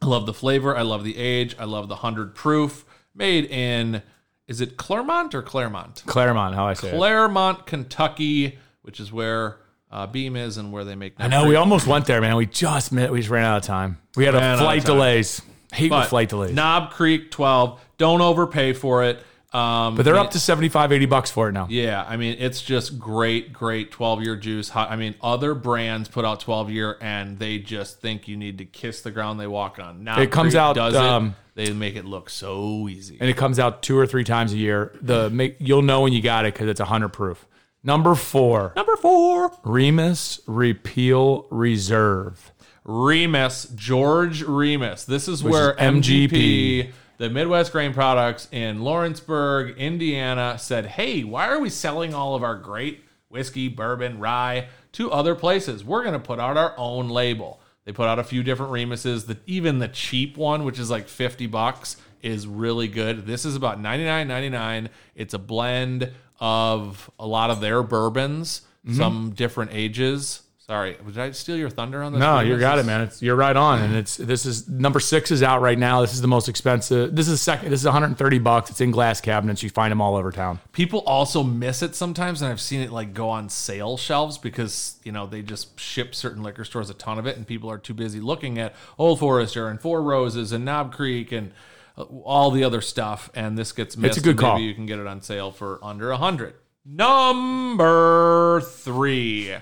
I 0.02 0.06
love 0.06 0.26
the 0.26 0.34
flavor. 0.34 0.76
I 0.76 0.82
love 0.82 1.04
the 1.04 1.16
age. 1.16 1.54
I 1.60 1.64
love 1.64 1.87
the 1.87 1.94
100 1.94 2.34
proof. 2.34 2.84
Made 3.14 3.44
in, 3.44 4.02
is 4.48 4.61
it 4.61 4.76
Claremont 4.76 5.35
or 5.35 5.42
Claremont? 5.42 6.02
Claremont, 6.07 6.54
how 6.54 6.66
I 6.66 6.74
say 6.74 6.88
it. 6.88 6.94
Claremont, 6.96 7.66
Kentucky, 7.66 8.59
which 8.83 9.00
is 9.00 9.12
where 9.12 9.59
uh, 9.90 10.07
Beam 10.07 10.37
is 10.37 10.57
and 10.57 10.72
where 10.72 10.85
they 10.85 10.94
make 10.94 11.14
I 11.18 11.28
know 11.28 11.46
we 11.46 11.57
almost 11.57 11.87
went 11.87 12.07
there, 12.07 12.20
man. 12.20 12.37
We 12.37 12.46
just 12.46 12.92
met, 12.92 13.11
we 13.12 13.18
just 13.20 13.30
ran 13.30 13.44
out 13.44 13.59
of 13.59 13.62
time. 13.62 13.98
We 14.16 14.24
had 14.24 14.35
Ran 14.35 14.42
a 14.42 14.46
out 14.46 14.52
of 14.54 14.61
flight 14.61 14.83
time. 14.85 14.96
delays. 14.96 15.42
Hate 15.72 15.88
but 15.90 16.00
with 16.00 16.09
flight 16.09 16.28
delays. 16.28 16.54
Knob 16.54 16.90
Creek 16.92 17.30
12. 17.30 17.80
Don't 17.98 18.20
overpay 18.20 18.74
for 18.74 19.04
it. 19.04 19.22
Um, 19.54 19.94
but 19.94 20.04
they're 20.04 20.16
up 20.16 20.32
to 20.32 20.40
75, 20.40 20.90
80 20.90 21.06
bucks 21.06 21.30
for 21.30 21.48
it 21.48 21.52
now. 21.52 21.68
Yeah, 21.70 22.04
I 22.06 22.16
mean 22.16 22.36
it's 22.40 22.60
just 22.60 22.98
great, 22.98 23.52
great 23.52 23.92
12 23.92 24.22
year 24.22 24.36
juice. 24.36 24.74
I 24.74 24.96
mean, 24.96 25.14
other 25.22 25.54
brands 25.54 26.08
put 26.08 26.24
out 26.24 26.40
12 26.40 26.70
year 26.70 26.98
and 27.00 27.38
they 27.38 27.58
just 27.58 28.00
think 28.00 28.26
you 28.26 28.36
need 28.36 28.58
to 28.58 28.64
kiss 28.64 29.02
the 29.02 29.12
ground 29.12 29.38
they 29.38 29.46
walk 29.46 29.78
on. 29.78 30.02
Now 30.02 30.20
It 30.20 30.32
comes 30.32 30.56
out, 30.56 30.74
does 30.74 30.96
um, 30.96 31.28
it. 31.28 31.34
They 31.54 31.72
make 31.72 31.94
it 31.94 32.04
look 32.04 32.30
so 32.30 32.88
easy. 32.88 33.16
And 33.20 33.30
it 33.30 33.36
comes 33.36 33.60
out 33.60 33.80
two 33.80 33.96
or 33.96 34.08
three 34.08 34.24
times 34.24 34.52
a 34.52 34.56
year. 34.56 34.92
The 35.00 35.30
make, 35.30 35.56
you'll 35.60 35.82
know 35.82 36.00
when 36.00 36.12
you 36.12 36.20
got 36.20 36.46
it 36.46 36.54
because 36.54 36.68
it's 36.68 36.80
100 36.80 37.10
proof. 37.10 37.46
Number 37.84 38.14
four, 38.14 38.72
Number 38.74 38.96
four, 38.96 39.52
Remus 39.62 40.40
Repeal 40.46 41.46
Reserve. 41.50 42.50
Remus, 42.82 43.66
George 43.74 44.42
Remus. 44.42 45.04
This 45.04 45.28
is 45.28 45.44
where 45.44 45.72
is 45.72 45.78
MGP. 45.78 46.28
MGP, 46.30 46.92
the 47.18 47.31
Midwest 47.31 47.72
Grain 47.72 47.92
Products 47.94 48.48
in 48.53 48.83
Lawrenceburg, 48.83 49.77
Indiana, 49.79 50.57
said, 50.59 50.87
"Hey, 50.87 51.24
why 51.24 51.48
are 51.48 51.61
we 51.61 51.70
selling 51.70 52.14
all 52.14 52.35
of 52.35 52.42
our 52.42 52.57
great 52.57 53.05
whiskey, 53.29 53.68
bourbon, 53.68 54.18
rye 54.18 54.68
to 54.92 55.11
other 55.11 55.35
places? 55.35 55.85
We're 55.85 56.03
going 56.03 56.14
to 56.14 56.18
put 56.20 56.38
out 56.40 56.57
our 56.57 56.74
own 56.77 57.09
label." 57.09 57.61
They 57.85 57.92
put 57.92 58.09
out 58.09 58.18
a 58.18 58.24
few 58.24 58.42
different 58.42 58.72
Remuses. 58.72 59.27
The, 59.27 59.37
even 59.46 59.79
the 59.79 59.88
cheap 59.88 60.38
one, 60.38 60.64
which 60.64 60.79
is 60.79 60.90
like 60.90 61.07
50 61.07 61.46
bucks, 61.48 61.96
is 62.22 62.46
really 62.46 62.88
good. 62.88 63.27
This 63.27 63.44
is 63.44 63.57
about 63.57 63.79
99.99. 63.79 64.88
It's 65.14 65.35
a 65.35 65.38
blend 65.38 66.11
of 66.40 67.11
a 67.18 67.27
lot 67.27 67.50
of 67.50 67.61
their 67.61 67.83
bourbons, 67.83 68.62
Mm-hmm. 68.87 68.96
some 68.98 69.31
different 69.35 69.70
ages. 69.72 70.42
Sorry, 70.66 70.96
did 71.05 71.18
I 71.18 71.31
steal 71.33 71.57
your 71.59 71.68
thunder 71.68 72.03
on 72.03 72.14
this? 72.14 72.20
No, 72.20 72.40
you 72.40 72.59
got 72.59 72.79
it, 72.79 72.87
man. 72.87 73.03
It's 73.03 73.20
you're 73.20 73.37
right 73.37 73.55
on, 73.55 73.83
and 73.83 73.94
it's 73.94 74.16
this 74.16 74.46
is 74.46 74.66
number 74.66 74.98
six 74.98 75.31
is 75.31 75.42
out 75.42 75.61
right 75.61 75.79
now. 75.79 76.00
This 76.00 76.14
is 76.14 76.22
the 76.22 76.27
most 76.27 76.48
expensive. 76.48 77.14
This 77.14 77.29
is 77.29 77.42
second. 77.42 77.70
This 77.70 77.81
is 77.81 77.85
130 77.85 78.38
bucks. 78.38 78.70
It's 78.70 78.81
in 78.81 78.90
glass 78.90 79.20
cabinets. 79.20 79.62
You 79.62 79.68
find 79.68 79.92
them 79.92 80.00
all 80.00 80.16
over 80.16 80.33
town. 80.33 80.61
People 80.72 81.00
also 81.00 81.42
miss 81.42 81.83
it 81.83 81.94
sometimes, 81.94 82.40
and 82.40 82.50
I've 82.50 82.62
seen 82.62 82.81
it 82.81 82.90
like 82.90 83.12
go 83.12 83.29
on 83.29 83.50
sale 83.50 83.98
shelves 83.98 84.38
because 84.38 84.98
you 85.05 85.12
know 85.12 85.27
they 85.27 85.42
just 85.42 85.79
ship 85.79 86.14
certain 86.14 86.42
liquor 86.42 86.64
stores 86.64 86.88
a 86.88 86.94
ton 86.94 87.18
of 87.18 87.27
it, 87.27 87.37
and 87.37 87.46
people 87.46 87.70
are 87.70 87.77
too 87.77 87.92
busy 87.92 88.20
looking 88.20 88.59
at 88.59 88.74
Old 88.96 89.20
Forester 89.20 89.68
and 89.68 89.79
Four 89.79 90.03
Roses 90.03 90.50
and 90.50 90.64
Knob 90.64 90.94
Creek 90.94 91.31
and 91.31 91.53
uh, 91.98 92.05
all 92.05 92.50
the 92.50 92.64
other 92.64 92.81
stuff, 92.81 93.29
and 93.35 93.59
this 93.59 93.70
gets 93.72 93.98
missed. 93.98 94.16
It's 94.16 94.27
a 94.27 94.31
good 94.33 94.38
call. 94.38 94.55
Maybe 94.55 94.64
you 94.64 94.74
can 94.74 94.87
get 94.87 94.98
it 94.98 95.07
on 95.07 95.20
sale 95.20 95.50
for 95.50 95.79
under 95.85 96.11
a 96.11 96.16
hundred. 96.16 96.55
Number 96.87 98.62
three, 98.62 99.57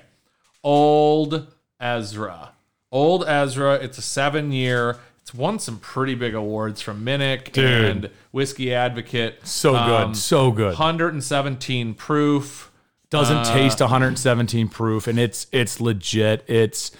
Old 0.64 1.46
Ezra. 1.80 2.52
Old 2.90 3.24
Ezra. 3.26 3.74
It's 3.74 3.98
a 3.98 4.02
seven 4.02 4.52
year. 4.52 4.98
It's 5.22 5.32
won 5.34 5.58
some 5.58 5.78
pretty 5.78 6.14
big 6.14 6.34
awards 6.34 6.80
from 6.80 7.04
Minnick 7.04 7.52
Dude. 7.52 7.84
and 7.84 8.10
Whiskey 8.32 8.74
Advocate. 8.74 9.46
So 9.46 9.72
good, 9.72 9.78
Um, 9.80 10.14
so 10.14 10.50
good. 10.50 10.68
117 10.78 11.94
proof. 11.94 12.70
doesn't 13.10 13.36
Uh, 13.36 13.44
taste 13.54 13.80
117 13.80 14.68
proof 14.68 15.06
and 15.06 15.18
it's 15.18 15.46
it's 15.52 15.82
legit 15.82 16.42
it's 16.48 16.92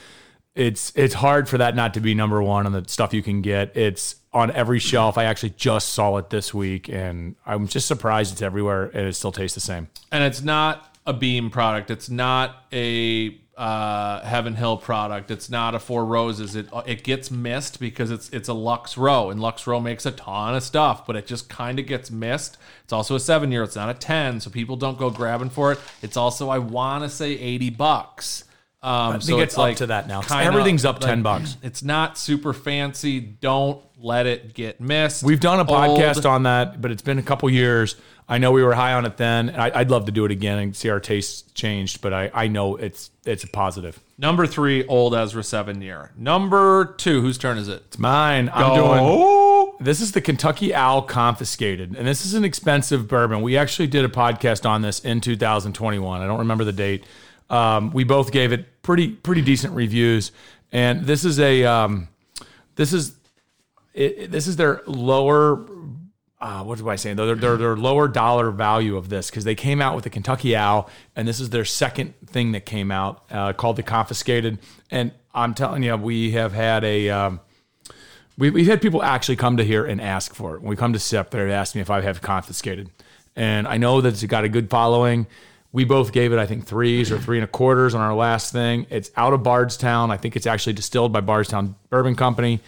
it's 0.55 0.93
it's 0.95 1.15
hard 1.15 1.49
for 1.49 1.57
that 1.57 1.75
not 1.75 1.95
to 1.95 2.01
be 2.01 2.13
number 2.15 2.43
one 2.43 2.67
on 2.67 2.73
the 2.73 2.85
stuff 2.87 3.15
you 3.15 3.23
can 3.23 3.41
get 3.41 3.75
it's 3.75 4.17
on 4.31 4.51
every 4.51 4.79
shelf 4.79 5.17
i 5.17 5.25
actually 5.25 5.49
just 5.57 5.89
saw 5.95 6.19
it 6.19 6.29
this 6.29 6.53
week 6.53 6.87
and 6.91 7.35
i'm 7.47 7.67
just 7.67 7.87
surprised 7.89 8.31
it's 8.31 8.43
everywhere 8.43 8.91
and 8.93 9.07
it 9.09 9.15
still 9.17 9.33
tastes 9.33 9.55
the 9.55 9.61
same 9.63 9.89
And 10.11 10.23
it's 10.23 10.43
not 10.43 10.92
a 11.07 11.13
Beam 11.13 11.51
product. 11.51 11.91
It's 11.91 12.09
not 12.09 12.65
a 12.73 13.39
uh, 13.57 14.21
Heaven 14.23 14.55
Hill 14.55 14.79
product. 14.79 15.31
It's 15.31 15.51
not 15.51 15.75
a 15.75 15.79
Four 15.79 16.05
Roses. 16.05 16.57
It 16.57 16.69
it 16.87 17.05
gets 17.05 17.31
missed 17.31 17.81
because 17.81 18.11
it's 18.11 18.31
it's 18.31 18.49
a 18.49 18.55
Lux 18.55 18.97
Row, 18.97 19.31
and 19.31 19.41
Lux 19.41 19.67
Row 19.67 19.81
makes 19.81 20.07
a 20.07 20.11
ton 20.13 20.55
of 20.55 20.63
stuff, 20.63 21.07
but 21.07 21.17
it 21.17 21.27
just 21.27 21.49
kind 21.49 21.79
of 21.79 21.87
gets 21.87 22.11
missed. 22.11 22.57
It's 22.85 22.93
also 22.93 23.15
a 23.15 23.21
seven 23.21 23.53
year. 23.53 23.63
It's 23.63 23.77
not 23.77 23.91
a 23.91 23.95
ten, 23.95 24.41
so 24.41 24.51
people 24.51 24.77
don't 24.77 24.99
go 24.99 25.11
grabbing 25.11 25.51
for 25.51 25.73
it. 25.73 25.79
It's 26.01 26.17
also 26.17 26.49
I 26.49 26.59
want 26.59 27.05
to 27.05 27.11
say 27.11 27.33
eighty 27.33 27.71
bucks. 27.71 28.45
Um, 28.83 28.91
I 28.93 29.13
think 29.13 29.23
so 29.23 29.35
it's 29.39 29.45
it's 29.45 29.55
up 29.55 29.59
like 29.59 29.77
to 29.77 29.87
that 29.87 30.09
now. 30.09 30.23
kinda 30.23 30.43
Everything's 30.45 30.85
up 30.85 30.97
like- 31.01 31.09
10 31.11 31.23
bucks. 31.23 31.57
It's 31.63 31.83
not 31.85 32.19
super 32.19 32.53
fancy. 32.53 33.21
Don't 33.21 33.81
let 33.99 34.27
it 34.27 34.53
get 34.55 34.81
missed. 34.81 35.23
we've 35.23 35.39
done 35.39 35.61
a 35.61 35.71
Old- 35.71 36.01
podcast 36.01 36.29
on 36.29 36.43
that 36.43 36.81
but 36.83 36.91
it's 36.91 37.03
been 37.03 37.21
a 37.21 37.23
couple 37.23 37.49
years 37.49 37.95
i 38.29 38.37
know 38.37 38.51
we 38.51 38.61
were 38.65 38.75
high 38.75 38.95
on 38.95 39.07
it 39.07 39.17
then 39.17 39.51
I, 39.51 39.71
i'd 39.79 39.91
love 39.93 40.07
to 40.07 40.11
do 40.13 40.25
it 40.25 40.33
again 40.33 40.59
and 40.59 40.75
see 40.75 40.89
our 40.91 40.99
tastes 40.99 41.43
changed 41.53 42.01
but 42.01 42.13
i 42.13 42.29
i 42.35 42.49
know 42.49 42.75
it's 42.75 43.13
it's 43.25 43.45
a 43.45 43.47
positive 43.47 44.01
Number 44.19 44.45
three, 44.47 44.85
Old 44.87 45.15
Ezra 45.17 45.43
seven 45.43 45.83
year. 45.83 46.11
Number 46.17 46.95
two, 46.97 47.21
whose 47.23 47.39
turn 47.39 47.59
is 47.59 47.69
it? 47.69 47.83
it's 47.89 47.99
mine 47.99 48.51
i'm 48.53 48.75
doing 48.75 49.73
This 49.81 50.01
is 50.01 50.11
the 50.13 50.21
Kentucky 50.21 50.75
Owl 50.75 51.03
Confiscated, 51.03 51.95
and 51.97 52.07
this 52.07 52.25
is 52.27 52.35
an 52.35 52.45
expensive 52.45 53.07
bourbon. 53.09 53.41
We 53.43 53.57
actually 53.57 53.87
did 53.89 54.05
a 54.05 54.09
podcast 54.09 54.69
on 54.69 54.83
this 54.83 54.99
in 55.01 55.21
2021. 55.21 56.21
I 56.21 56.27
don't 56.27 56.39
remember 56.41 56.65
the 56.65 56.73
date. 56.73 57.05
Um, 57.53 57.93
we 57.93 58.03
both 58.03 58.33
gave 58.33 58.53
it 58.53 58.83
pretty 58.83 59.09
pretty 59.09 59.43
decent 59.43 59.75
reviews, 59.75 60.33
and 60.73 61.05
this 61.05 61.25
is 61.25 61.39
a 61.39 61.65
um, 61.65 62.09
this 62.75 62.93
is 62.93 63.15
it, 63.95 64.33
this 64.33 64.47
is 64.47 64.57
their 64.57 64.83
lower 64.87 65.65
uh, 66.43 66.65
what 66.65 66.77
do 66.77 66.89
I 66.89 66.97
say? 66.97 67.15
They're, 67.15 67.37
they're, 67.37 67.57
they're 67.57 67.77
lower 67.77 68.09
dollar 68.09 68.51
value 68.51 68.97
of 68.97 69.09
this 69.09 69.31
because 69.31 69.45
they 69.45 69.55
came 69.55 69.81
out 69.81 69.95
with 69.95 70.03
the 70.03 70.11
Kentucky 70.11 70.57
Owl, 70.57 70.91
and 71.15 71.29
this 71.29 71.39
is 71.39 71.51
their 71.51 71.65
second 71.65 72.15
thing 72.27 72.51
that 72.51 72.67
came 72.67 72.91
out 72.91 73.23
uh, 73.31 73.53
called 73.53 73.77
the 73.77 73.85
Confiscated. 73.85 74.59
And 74.91 75.13
I'm 75.33 75.55
telling 75.55 75.85
you, 75.85 75.97
we 75.97 76.33
have 76.33 76.53
had 76.53 76.83
a. 76.83 77.11
Um, 77.11 77.41
we, 78.37 78.51
we've 78.51 78.67
had 78.67 78.83
people 78.83 79.05
actually 79.05 79.37
come 79.37 79.59
to 79.59 79.65
here 79.65 79.85
and 79.85 80.01
ask 80.01 80.35
for 80.35 80.57
it. 80.57 80.63
When 80.63 80.71
we 80.71 80.75
come 80.75 80.93
to 80.95 80.99
SIP, 80.99 81.31
they've 81.31 81.49
asked 81.49 81.77
me 81.77 81.81
if 81.81 81.91
I 81.91 82.01
have 82.01 82.21
confiscated. 82.23 82.91
And 83.37 83.69
I 83.69 83.77
know 83.77 84.01
that 84.01 84.09
it's 84.09 84.25
got 84.25 84.43
a 84.43 84.49
good 84.49 84.69
following. 84.69 85.29
We 85.73 85.85
both 85.85 86.13
gave 86.13 86.33
it, 86.33 86.39
I 86.39 86.45
think, 86.47 86.67
threes 86.67 87.11
or 87.11 87.19
three 87.19 87.39
and 87.39 87.45
a 87.45 87.49
quarters 87.49 87.95
on 87.95 88.01
our 88.03 88.15
last 88.15 88.53
thing. 88.53 88.87
It's 88.91 89.11
out 89.17 89.33
of 89.33 89.43
Bardstown. 89.43 90.11
I 90.11 90.19
think 90.19 90.37
it's 90.37 90.47
actually 90.47 90.75
distilled 90.75 91.13
by 91.13 91.21
Bardstown 91.23 91.77
Bourbon 91.89 92.15
Company. 92.15 92.61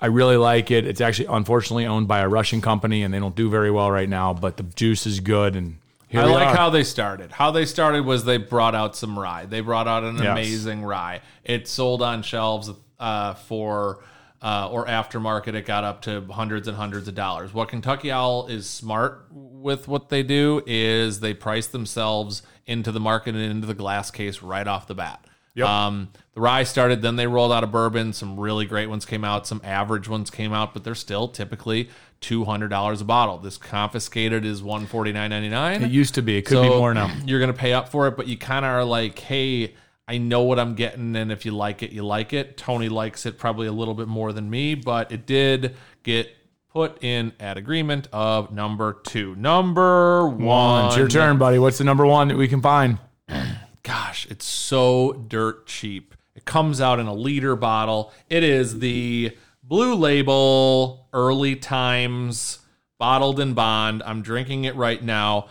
I 0.00 0.06
really 0.06 0.36
like 0.38 0.70
it. 0.70 0.86
It's 0.86 1.00
actually 1.00 1.26
unfortunately 1.26 1.86
owned 1.86 2.08
by 2.08 2.20
a 2.20 2.28
Russian 2.28 2.60
company, 2.62 3.02
and 3.02 3.12
they 3.12 3.18
don't 3.18 3.36
do 3.36 3.50
very 3.50 3.70
well 3.70 3.90
right 3.90 4.08
now. 4.08 4.32
But 4.34 4.56
the 4.56 4.62
juice 4.62 5.06
is 5.06 5.20
good, 5.20 5.54
and 5.56 5.76
here 6.08 6.20
I 6.22 6.24
like 6.26 6.48
are. 6.48 6.56
how 6.56 6.70
they 6.70 6.84
started. 6.84 7.30
How 7.32 7.50
they 7.50 7.66
started 7.66 8.04
was 8.06 8.24
they 8.24 8.36
brought 8.38 8.74
out 8.74 8.96
some 8.96 9.18
rye. 9.18 9.44
They 9.46 9.60
brought 9.60 9.88
out 9.88 10.02
an 10.04 10.16
Yes. 10.16 10.26
amazing 10.26 10.82
rye. 10.82 11.20
It 11.44 11.66
sold 11.68 12.00
on 12.02 12.22
shelves 12.22 12.70
uh, 13.00 13.34
for 13.34 13.98
uh, 14.42 14.68
or 14.70 14.86
aftermarket. 14.86 15.54
It 15.54 15.66
got 15.66 15.84
up 15.84 16.02
to 16.02 16.20
hundreds 16.30 16.68
and 16.68 16.76
hundreds 16.76 17.08
of 17.08 17.14
dollars. 17.14 17.52
What 17.52 17.68
Kentucky 17.68 18.10
Owl 18.10 18.46
is 18.46 18.68
smart 18.68 19.26
with 19.30 19.88
what 19.88 20.08
they 20.08 20.22
do 20.22 20.62
is 20.66 21.20
they 21.20 21.34
price 21.34 21.66
themselves 21.66 22.42
into 22.66 22.92
the 22.92 23.00
market 23.00 23.34
and 23.34 23.44
into 23.44 23.66
the 23.66 23.74
glass 23.74 24.10
case 24.10 24.42
right 24.42 24.66
off 24.66 24.86
the 24.86 24.94
bat. 24.94 25.24
Yep. 25.54 25.68
Um, 25.68 26.08
the 26.34 26.42
rye 26.42 26.64
started, 26.64 27.00
then 27.00 27.16
they 27.16 27.26
rolled 27.26 27.50
out 27.50 27.64
a 27.64 27.66
bourbon. 27.66 28.12
Some 28.12 28.38
really 28.38 28.66
great 28.66 28.88
ones 28.88 29.06
came 29.06 29.24
out, 29.24 29.46
some 29.46 29.62
average 29.64 30.06
ones 30.06 30.28
came 30.30 30.52
out, 30.52 30.74
but 30.74 30.84
they're 30.84 30.94
still 30.94 31.28
typically 31.28 31.88
two 32.20 32.44
hundred 32.44 32.68
dollars 32.68 33.00
a 33.00 33.06
bottle. 33.06 33.38
This 33.38 33.56
confiscated 33.56 34.44
is 34.44 34.62
one 34.62 34.86
forty 34.86 35.12
nine 35.12 35.30
ninety 35.30 35.48
nine. 35.48 35.82
It 35.82 35.90
used 35.90 36.14
to 36.16 36.22
be. 36.22 36.36
It 36.36 36.42
could 36.42 36.60
be 36.60 36.68
more 36.68 36.92
now. 36.92 37.10
You're 37.24 37.40
gonna 37.40 37.54
pay 37.54 37.72
up 37.72 37.88
for 37.88 38.06
it, 38.06 38.18
but 38.18 38.26
you 38.26 38.36
kind 38.36 38.66
of 38.66 38.70
are 38.72 38.84
like, 38.84 39.18
hey, 39.18 39.74
I 40.08 40.18
know 40.18 40.42
what 40.42 40.60
I'm 40.60 40.74
getting, 40.74 41.16
and 41.16 41.32
if 41.32 41.44
you 41.44 41.50
like 41.50 41.82
it, 41.82 41.90
you 41.90 42.04
like 42.04 42.32
it. 42.32 42.56
Tony 42.56 42.88
likes 42.88 43.26
it 43.26 43.38
probably 43.38 43.66
a 43.66 43.72
little 43.72 43.94
bit 43.94 44.06
more 44.06 44.32
than 44.32 44.48
me, 44.48 44.76
but 44.76 45.10
it 45.10 45.26
did 45.26 45.74
get 46.04 46.30
put 46.68 47.02
in 47.02 47.32
at 47.40 47.56
agreement 47.56 48.06
of 48.12 48.52
number 48.52 49.00
two. 49.04 49.34
Number 49.34 50.28
one. 50.28 50.86
It's 50.86 50.96
your 50.96 51.08
turn, 51.08 51.38
buddy. 51.38 51.58
What's 51.58 51.78
the 51.78 51.84
number 51.84 52.06
one 52.06 52.28
that 52.28 52.36
we 52.36 52.46
can 52.46 52.62
find? 52.62 52.98
Gosh, 53.82 54.26
it's 54.30 54.44
so 54.44 55.12
dirt 55.12 55.66
cheap. 55.66 56.14
It 56.34 56.44
comes 56.44 56.80
out 56.80 57.00
in 57.00 57.06
a 57.06 57.14
liter 57.14 57.56
bottle. 57.56 58.12
It 58.28 58.44
is 58.44 58.78
the 58.78 59.36
Blue 59.62 59.94
Label 59.94 61.08
Early 61.12 61.56
Times 61.56 62.58
bottled 62.98 63.40
in 63.40 63.54
bond. 63.54 64.02
I'm 64.04 64.22
drinking 64.22 64.64
it 64.64 64.76
right 64.76 65.02
now. 65.02 65.48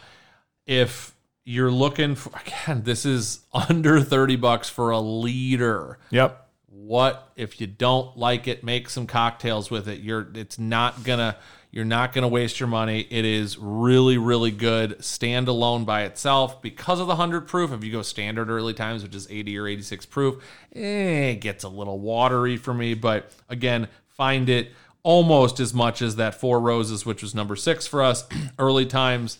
If 0.68 1.14
you're 1.45 1.71
looking 1.71 2.15
for 2.15 2.31
again, 2.45 2.84
this 2.84 3.05
is 3.05 3.45
under 3.53 4.01
30 4.01 4.36
bucks 4.36 4.69
for 4.69 4.89
a 4.89 4.99
liter. 4.99 5.99
Yep. 6.10 6.41
What 6.67 7.31
if 7.36 7.62
you 7.62 7.67
don't 7.67 8.17
like 8.17 8.47
it, 8.47 8.63
make 8.63 8.89
some 8.89 9.08
cocktails 9.08 9.71
with 9.71 9.88
it. 9.88 10.01
You're 10.01 10.27
it's 10.36 10.60
not 10.60 11.03
gonna 11.03 11.38
you're 11.71 11.86
not 11.86 12.13
gonna 12.13 12.27
waste 12.27 12.60
your 12.60 12.67
money. 12.67 13.08
It 13.10 13.25
is 13.25 13.58
really, 13.58 14.17
really 14.17 14.51
good. 14.51 14.99
Standalone 14.99 15.86
by 15.86 16.03
itself 16.03 16.62
because 16.62 16.99
of 16.99 17.08
the 17.08 17.15
hundred 17.15 17.47
proof. 17.47 17.71
If 17.71 17.84
you 17.84 17.91
go 17.91 18.01
standard 18.01 18.49
early 18.49 18.73
times, 18.73 19.03
which 19.03 19.15
is 19.15 19.27
80 19.29 19.58
or 19.58 19.67
86 19.67 20.05
proof, 20.05 20.43
eh, 20.75 21.31
it 21.31 21.41
gets 21.41 21.63
a 21.63 21.69
little 21.69 21.99
watery 21.99 22.58
for 22.58 22.73
me. 22.73 22.93
But 22.93 23.31
again, 23.49 23.88
find 24.10 24.47
it 24.47 24.71
almost 25.01 25.60
as 25.60 25.73
much 25.73 26.01
as 26.01 26.15
that 26.15 26.39
Four 26.39 26.60
Roses, 26.60 27.05
which 27.05 27.21
was 27.21 27.34
number 27.36 27.55
six 27.55 27.86
for 27.88 28.01
us. 28.01 28.27
early 28.60 28.86
times, 28.86 29.39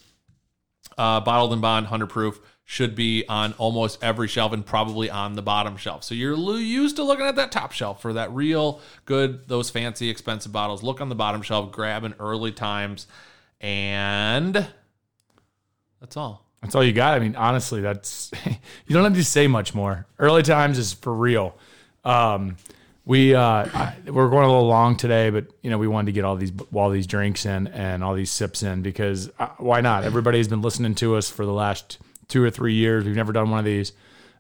uh, 0.98 1.20
bottled 1.22 1.54
and 1.54 1.62
bond, 1.62 1.86
100 1.86 2.08
proof, 2.08 2.40
should 2.64 2.96
be 2.96 3.24
on 3.30 3.54
almost 3.54 4.04
every 4.04 4.28
shelf 4.28 4.52
and 4.52 4.66
probably 4.66 5.10
on 5.10 5.34
the 5.34 5.42
bottom 5.42 5.78
shelf. 5.78 6.04
So 6.04 6.16
you're 6.16 6.36
used 6.58 6.96
to 6.96 7.04
looking 7.04 7.26
at 7.26 7.36
that 7.36 7.52
top 7.52 7.72
shelf 7.72 8.02
for 8.02 8.14
that 8.14 8.32
real 8.32 8.82
good, 9.06 9.48
those 9.48 9.70
fancy, 9.70 10.10
expensive 10.10 10.52
bottles. 10.52 10.82
Look 10.82 11.00
on 11.00 11.10
the 11.10 11.16
bottom 11.16 11.44
shelf, 11.44 11.72
grab 11.72 12.04
an 12.04 12.16
early 12.20 12.52
times, 12.52 13.06
and 13.62 14.68
that's 16.02 16.18
all. 16.18 16.44
That's 16.62 16.74
all 16.74 16.84
you 16.84 16.94
got. 16.94 17.14
I 17.14 17.20
mean, 17.20 17.36
honestly, 17.36 17.82
that's 17.82 18.32
you 18.46 18.94
don't 18.94 19.04
have 19.04 19.14
to 19.14 19.24
say 19.24 19.46
much 19.46 19.76
more. 19.76 20.08
Early 20.18 20.42
times 20.42 20.80
is 20.80 20.94
for 20.94 21.14
real. 21.14 21.56
Um, 22.04 22.58
we 23.06 23.36
uh, 23.36 23.42
I, 23.42 23.96
we're 24.08 24.30
going 24.30 24.44
a 24.44 24.48
little 24.48 24.68
long 24.68 24.98
today, 24.98 25.30
but 25.30 25.46
you 25.62 25.70
know 25.70 25.78
we 25.78 25.88
wanted 25.88 26.08
to 26.08 26.12
get 26.12 26.26
all 26.26 26.36
these 26.36 26.52
all 26.74 26.90
these 26.90 27.08
drinks 27.08 27.46
in 27.46 27.68
and 27.68 28.04
all 28.04 28.16
these 28.16 28.32
sips 28.32 28.64
in 28.64 28.82
because 28.82 29.30
uh, 29.40 29.50
why 29.58 29.82
not? 29.82 30.04
Everybody's 30.04 30.48
been 30.48 30.62
listening 30.62 30.96
to 30.96 31.16
us 31.16 31.30
for 31.30 31.46
the 31.46 31.54
last 31.54 32.00
two 32.28 32.44
or 32.44 32.50
three 32.50 32.74
years. 32.74 33.06
We've 33.06 33.16
never 33.16 33.32
done 33.32 33.52
one 33.52 33.60
of 33.60 33.66
these, 33.66 33.94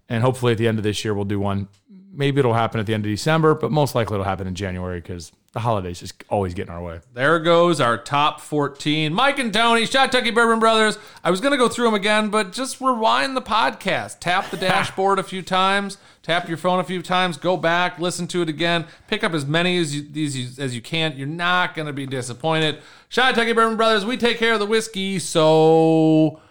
and 0.09 0.23
hopefully 0.23 0.53
at 0.53 0.57
the 0.57 0.67
end 0.67 0.79
of 0.79 0.83
this 0.83 1.05
year 1.05 1.13
we'll 1.13 1.25
do 1.25 1.39
one. 1.39 1.67
Maybe 2.15 2.39
it'll 2.39 2.53
happen 2.53 2.79
at 2.79 2.85
the 2.85 2.93
end 2.93 3.05
of 3.05 3.11
December, 3.11 3.53
but 3.53 3.71
most 3.71 3.95
likely 3.95 4.15
it'll 4.15 4.25
happen 4.25 4.47
in 4.47 4.55
January 4.55 5.01
because 5.01 5.31
the 5.55 5.61
holidays 5.61 6.01
just 6.01 6.21
always 6.29 6.53
get 6.53 6.67
in 6.67 6.73
our 6.73 6.83
way. 6.83 6.99
There 7.13 7.39
goes 7.39 7.79
our 7.79 7.97
top 7.97 8.41
14. 8.41 9.13
Mike 9.13 9.39
and 9.39 9.53
Tony, 9.53 9.85
Shot 9.85 10.11
Tucky 10.11 10.29
Bourbon 10.29 10.59
Brothers. 10.59 10.97
I 11.23 11.31
was 11.31 11.39
going 11.39 11.53
to 11.53 11.57
go 11.57 11.69
through 11.69 11.85
them 11.85 11.93
again, 11.93 12.27
but 12.29 12.51
just 12.51 12.81
rewind 12.81 13.37
the 13.37 13.41
podcast. 13.41 14.19
Tap 14.19 14.49
the 14.51 14.57
dashboard 14.57 15.17
a 15.17 15.23
few 15.23 15.41
times, 15.41 15.97
tap 16.23 16.49
your 16.49 16.57
phone 16.57 16.79
a 16.79 16.83
few 16.83 17.01
times, 17.01 17.37
go 17.37 17.55
back, 17.55 17.99
listen 17.99 18.27
to 18.27 18.41
it 18.41 18.49
again, 18.49 18.85
pick 19.07 19.23
up 19.23 19.33
as 19.33 19.45
many 19.45 19.77
as 19.77 19.95
you, 19.95 20.05
these 20.11 20.59
as 20.59 20.75
you 20.75 20.81
can. 20.81 21.15
You're 21.15 21.25
not 21.25 21.73
going 21.73 21.87
to 21.87 21.93
be 21.93 22.05
disappointed. 22.05 22.79
Shot 23.07 23.33
Tucky 23.35 23.53
Bourbon 23.53 23.77
Brothers, 23.77 24.03
we 24.03 24.17
take 24.17 24.37
care 24.37 24.55
of 24.55 24.59
the 24.59 24.65
whiskey, 24.65 25.19
so 25.19 26.41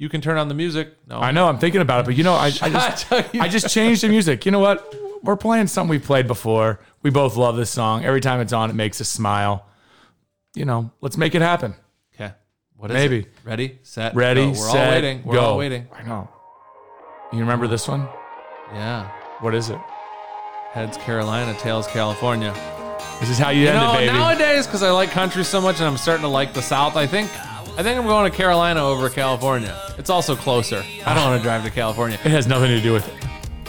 you 0.00 0.08
can 0.08 0.22
turn 0.22 0.38
on 0.38 0.48
the 0.48 0.54
music. 0.54 0.96
No. 1.06 1.20
I 1.20 1.30
know 1.30 1.46
I'm 1.46 1.58
thinking 1.58 1.82
about 1.82 2.00
it, 2.00 2.06
but 2.06 2.16
you 2.16 2.24
know 2.24 2.32
I, 2.32 2.46
I 2.46 2.70
just 2.70 3.12
I 3.12 3.48
just 3.48 3.68
changed 3.68 4.02
the 4.02 4.08
music. 4.08 4.46
You 4.46 4.50
know 4.50 4.58
what? 4.58 4.94
We're 5.22 5.36
playing 5.36 5.66
something 5.66 5.90
we 5.90 5.98
played 5.98 6.26
before. 6.26 6.80
We 7.02 7.10
both 7.10 7.36
love 7.36 7.56
this 7.58 7.68
song. 7.68 8.02
Every 8.02 8.22
time 8.22 8.40
it's 8.40 8.54
on, 8.54 8.70
it 8.70 8.72
makes 8.72 8.98
us 9.02 9.10
smile. 9.10 9.66
You 10.54 10.64
know, 10.64 10.90
let's 11.02 11.18
make 11.18 11.34
it 11.34 11.42
happen. 11.42 11.74
Okay. 12.14 12.32
What 12.76 12.90
is 12.90 12.94
Maybe. 12.94 13.18
it? 13.20 13.28
Ready, 13.44 13.78
set, 13.82 14.14
Ready, 14.14 14.40
go. 14.40 14.48
We're 14.48 14.54
set, 14.54 14.86
all 14.86 14.90
waiting. 14.94 15.22
We're 15.22 15.34
go. 15.34 15.40
all 15.44 15.58
waiting. 15.58 15.86
I 15.92 16.02
know. 16.02 16.30
You 17.34 17.40
remember 17.40 17.68
this 17.68 17.86
one? 17.86 18.08
Yeah. 18.72 19.06
What 19.40 19.54
is 19.54 19.68
it? 19.68 19.78
Heads 20.72 20.96
Carolina, 20.96 21.52
tails 21.58 21.86
California. 21.88 22.54
This 23.20 23.28
is 23.28 23.36
how 23.36 23.50
you, 23.50 23.64
You 23.64 23.68
end 23.68 23.76
know, 23.80 23.92
it, 23.92 24.06
baby. 24.06 24.12
nowadays, 24.14 24.66
because 24.66 24.82
I 24.82 24.90
like 24.92 25.10
country 25.10 25.44
so 25.44 25.60
much 25.60 25.76
and 25.76 25.84
I'm 25.84 25.98
starting 25.98 26.22
to 26.22 26.28
like 26.28 26.54
the 26.54 26.62
South, 26.62 26.96
I 26.96 27.06
think 27.06 27.30
I 27.76 27.82
think 27.82 27.98
I'm 27.98 28.06
going 28.06 28.30
to 28.30 28.36
Carolina 28.36 28.84
over 28.84 29.08
California. 29.08 29.76
It's 29.98 30.10
also 30.10 30.36
closer. 30.36 30.84
I 31.06 31.14
don't 31.14 31.24
want 31.24 31.40
to 31.40 31.42
drive 31.42 31.64
to 31.64 31.70
California. 31.70 32.18
it 32.24 32.30
has 32.30 32.46
nothing 32.46 32.68
to 32.68 32.80
do 32.80 32.92
with 32.92 33.08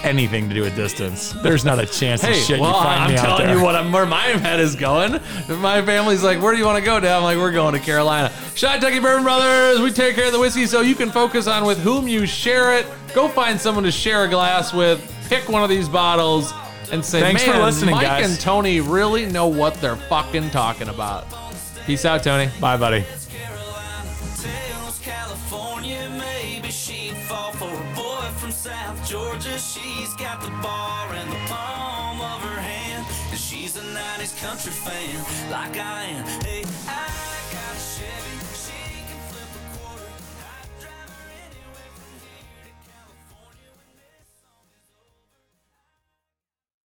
anything 0.03 0.49
to 0.49 0.55
do 0.55 0.61
with 0.61 0.75
distance. 0.75 1.31
There's 1.43 1.63
not 1.63 1.79
a 1.79 1.85
chance 1.85 2.21
Hey, 2.21 2.31
of 2.31 2.37
shit 2.45 2.59
well, 2.59 2.69
you 2.71 2.83
find 2.83 3.03
I'm 3.03 3.11
me 3.11 3.17
out 3.17 3.25
telling 3.25 3.45
there. 3.47 3.57
you 3.57 3.63
what 3.63 3.75
I'm, 3.75 3.91
where 3.91 4.05
my 4.05 4.23
head 4.23 4.59
is 4.59 4.75
going. 4.75 5.13
If 5.15 5.57
my 5.59 5.81
family's 5.83 6.23
like, 6.23 6.41
"Where 6.41 6.51
do 6.51 6.57
you 6.59 6.65
want 6.65 6.79
to 6.79 6.83
go?" 6.83 6.99
Dad, 6.99 7.15
I'm 7.17 7.23
like, 7.23 7.37
"We're 7.37 7.51
going 7.51 7.73
to 7.73 7.79
Carolina." 7.79 8.31
Shot 8.55 8.81
Tucky 8.81 8.99
Bourbon 8.99 9.23
Brothers. 9.23 9.79
We 9.79 9.91
take 9.91 10.15
care 10.15 10.25
of 10.25 10.33
the 10.33 10.39
whiskey, 10.39 10.65
so 10.65 10.81
you 10.81 10.95
can 10.95 11.11
focus 11.11 11.47
on 11.47 11.65
with 11.65 11.77
whom 11.79 12.07
you 12.07 12.25
share 12.25 12.73
it. 12.77 12.85
Go 13.13 13.27
find 13.29 13.61
someone 13.61 13.83
to 13.85 13.91
share 13.91 14.23
a 14.25 14.27
glass 14.27 14.73
with. 14.73 14.99
Pick 15.29 15.47
one 15.47 15.63
of 15.63 15.69
these 15.69 15.87
bottles 15.87 16.51
and 16.91 17.05
say, 17.05 17.21
Thanks 17.21 17.43
for 17.43 17.51
"Man, 17.51 17.61
listening, 17.61 17.95
Mike 17.95 18.07
guys." 18.07 18.29
and 18.29 18.39
Tony 18.39 18.81
really 18.81 19.25
know 19.27 19.47
what 19.47 19.75
they're 19.75 19.95
fucking 19.95 20.49
talking 20.49 20.89
about." 20.89 21.25
Peace 21.85 22.05
out, 22.05 22.23
Tony. 22.23 22.49
Bye, 22.59 22.75
buddy. 22.77 23.05
Country 34.61 34.73
fan, 34.73 35.49
like 35.49 35.77
I 35.79 36.03
am. 36.03 36.40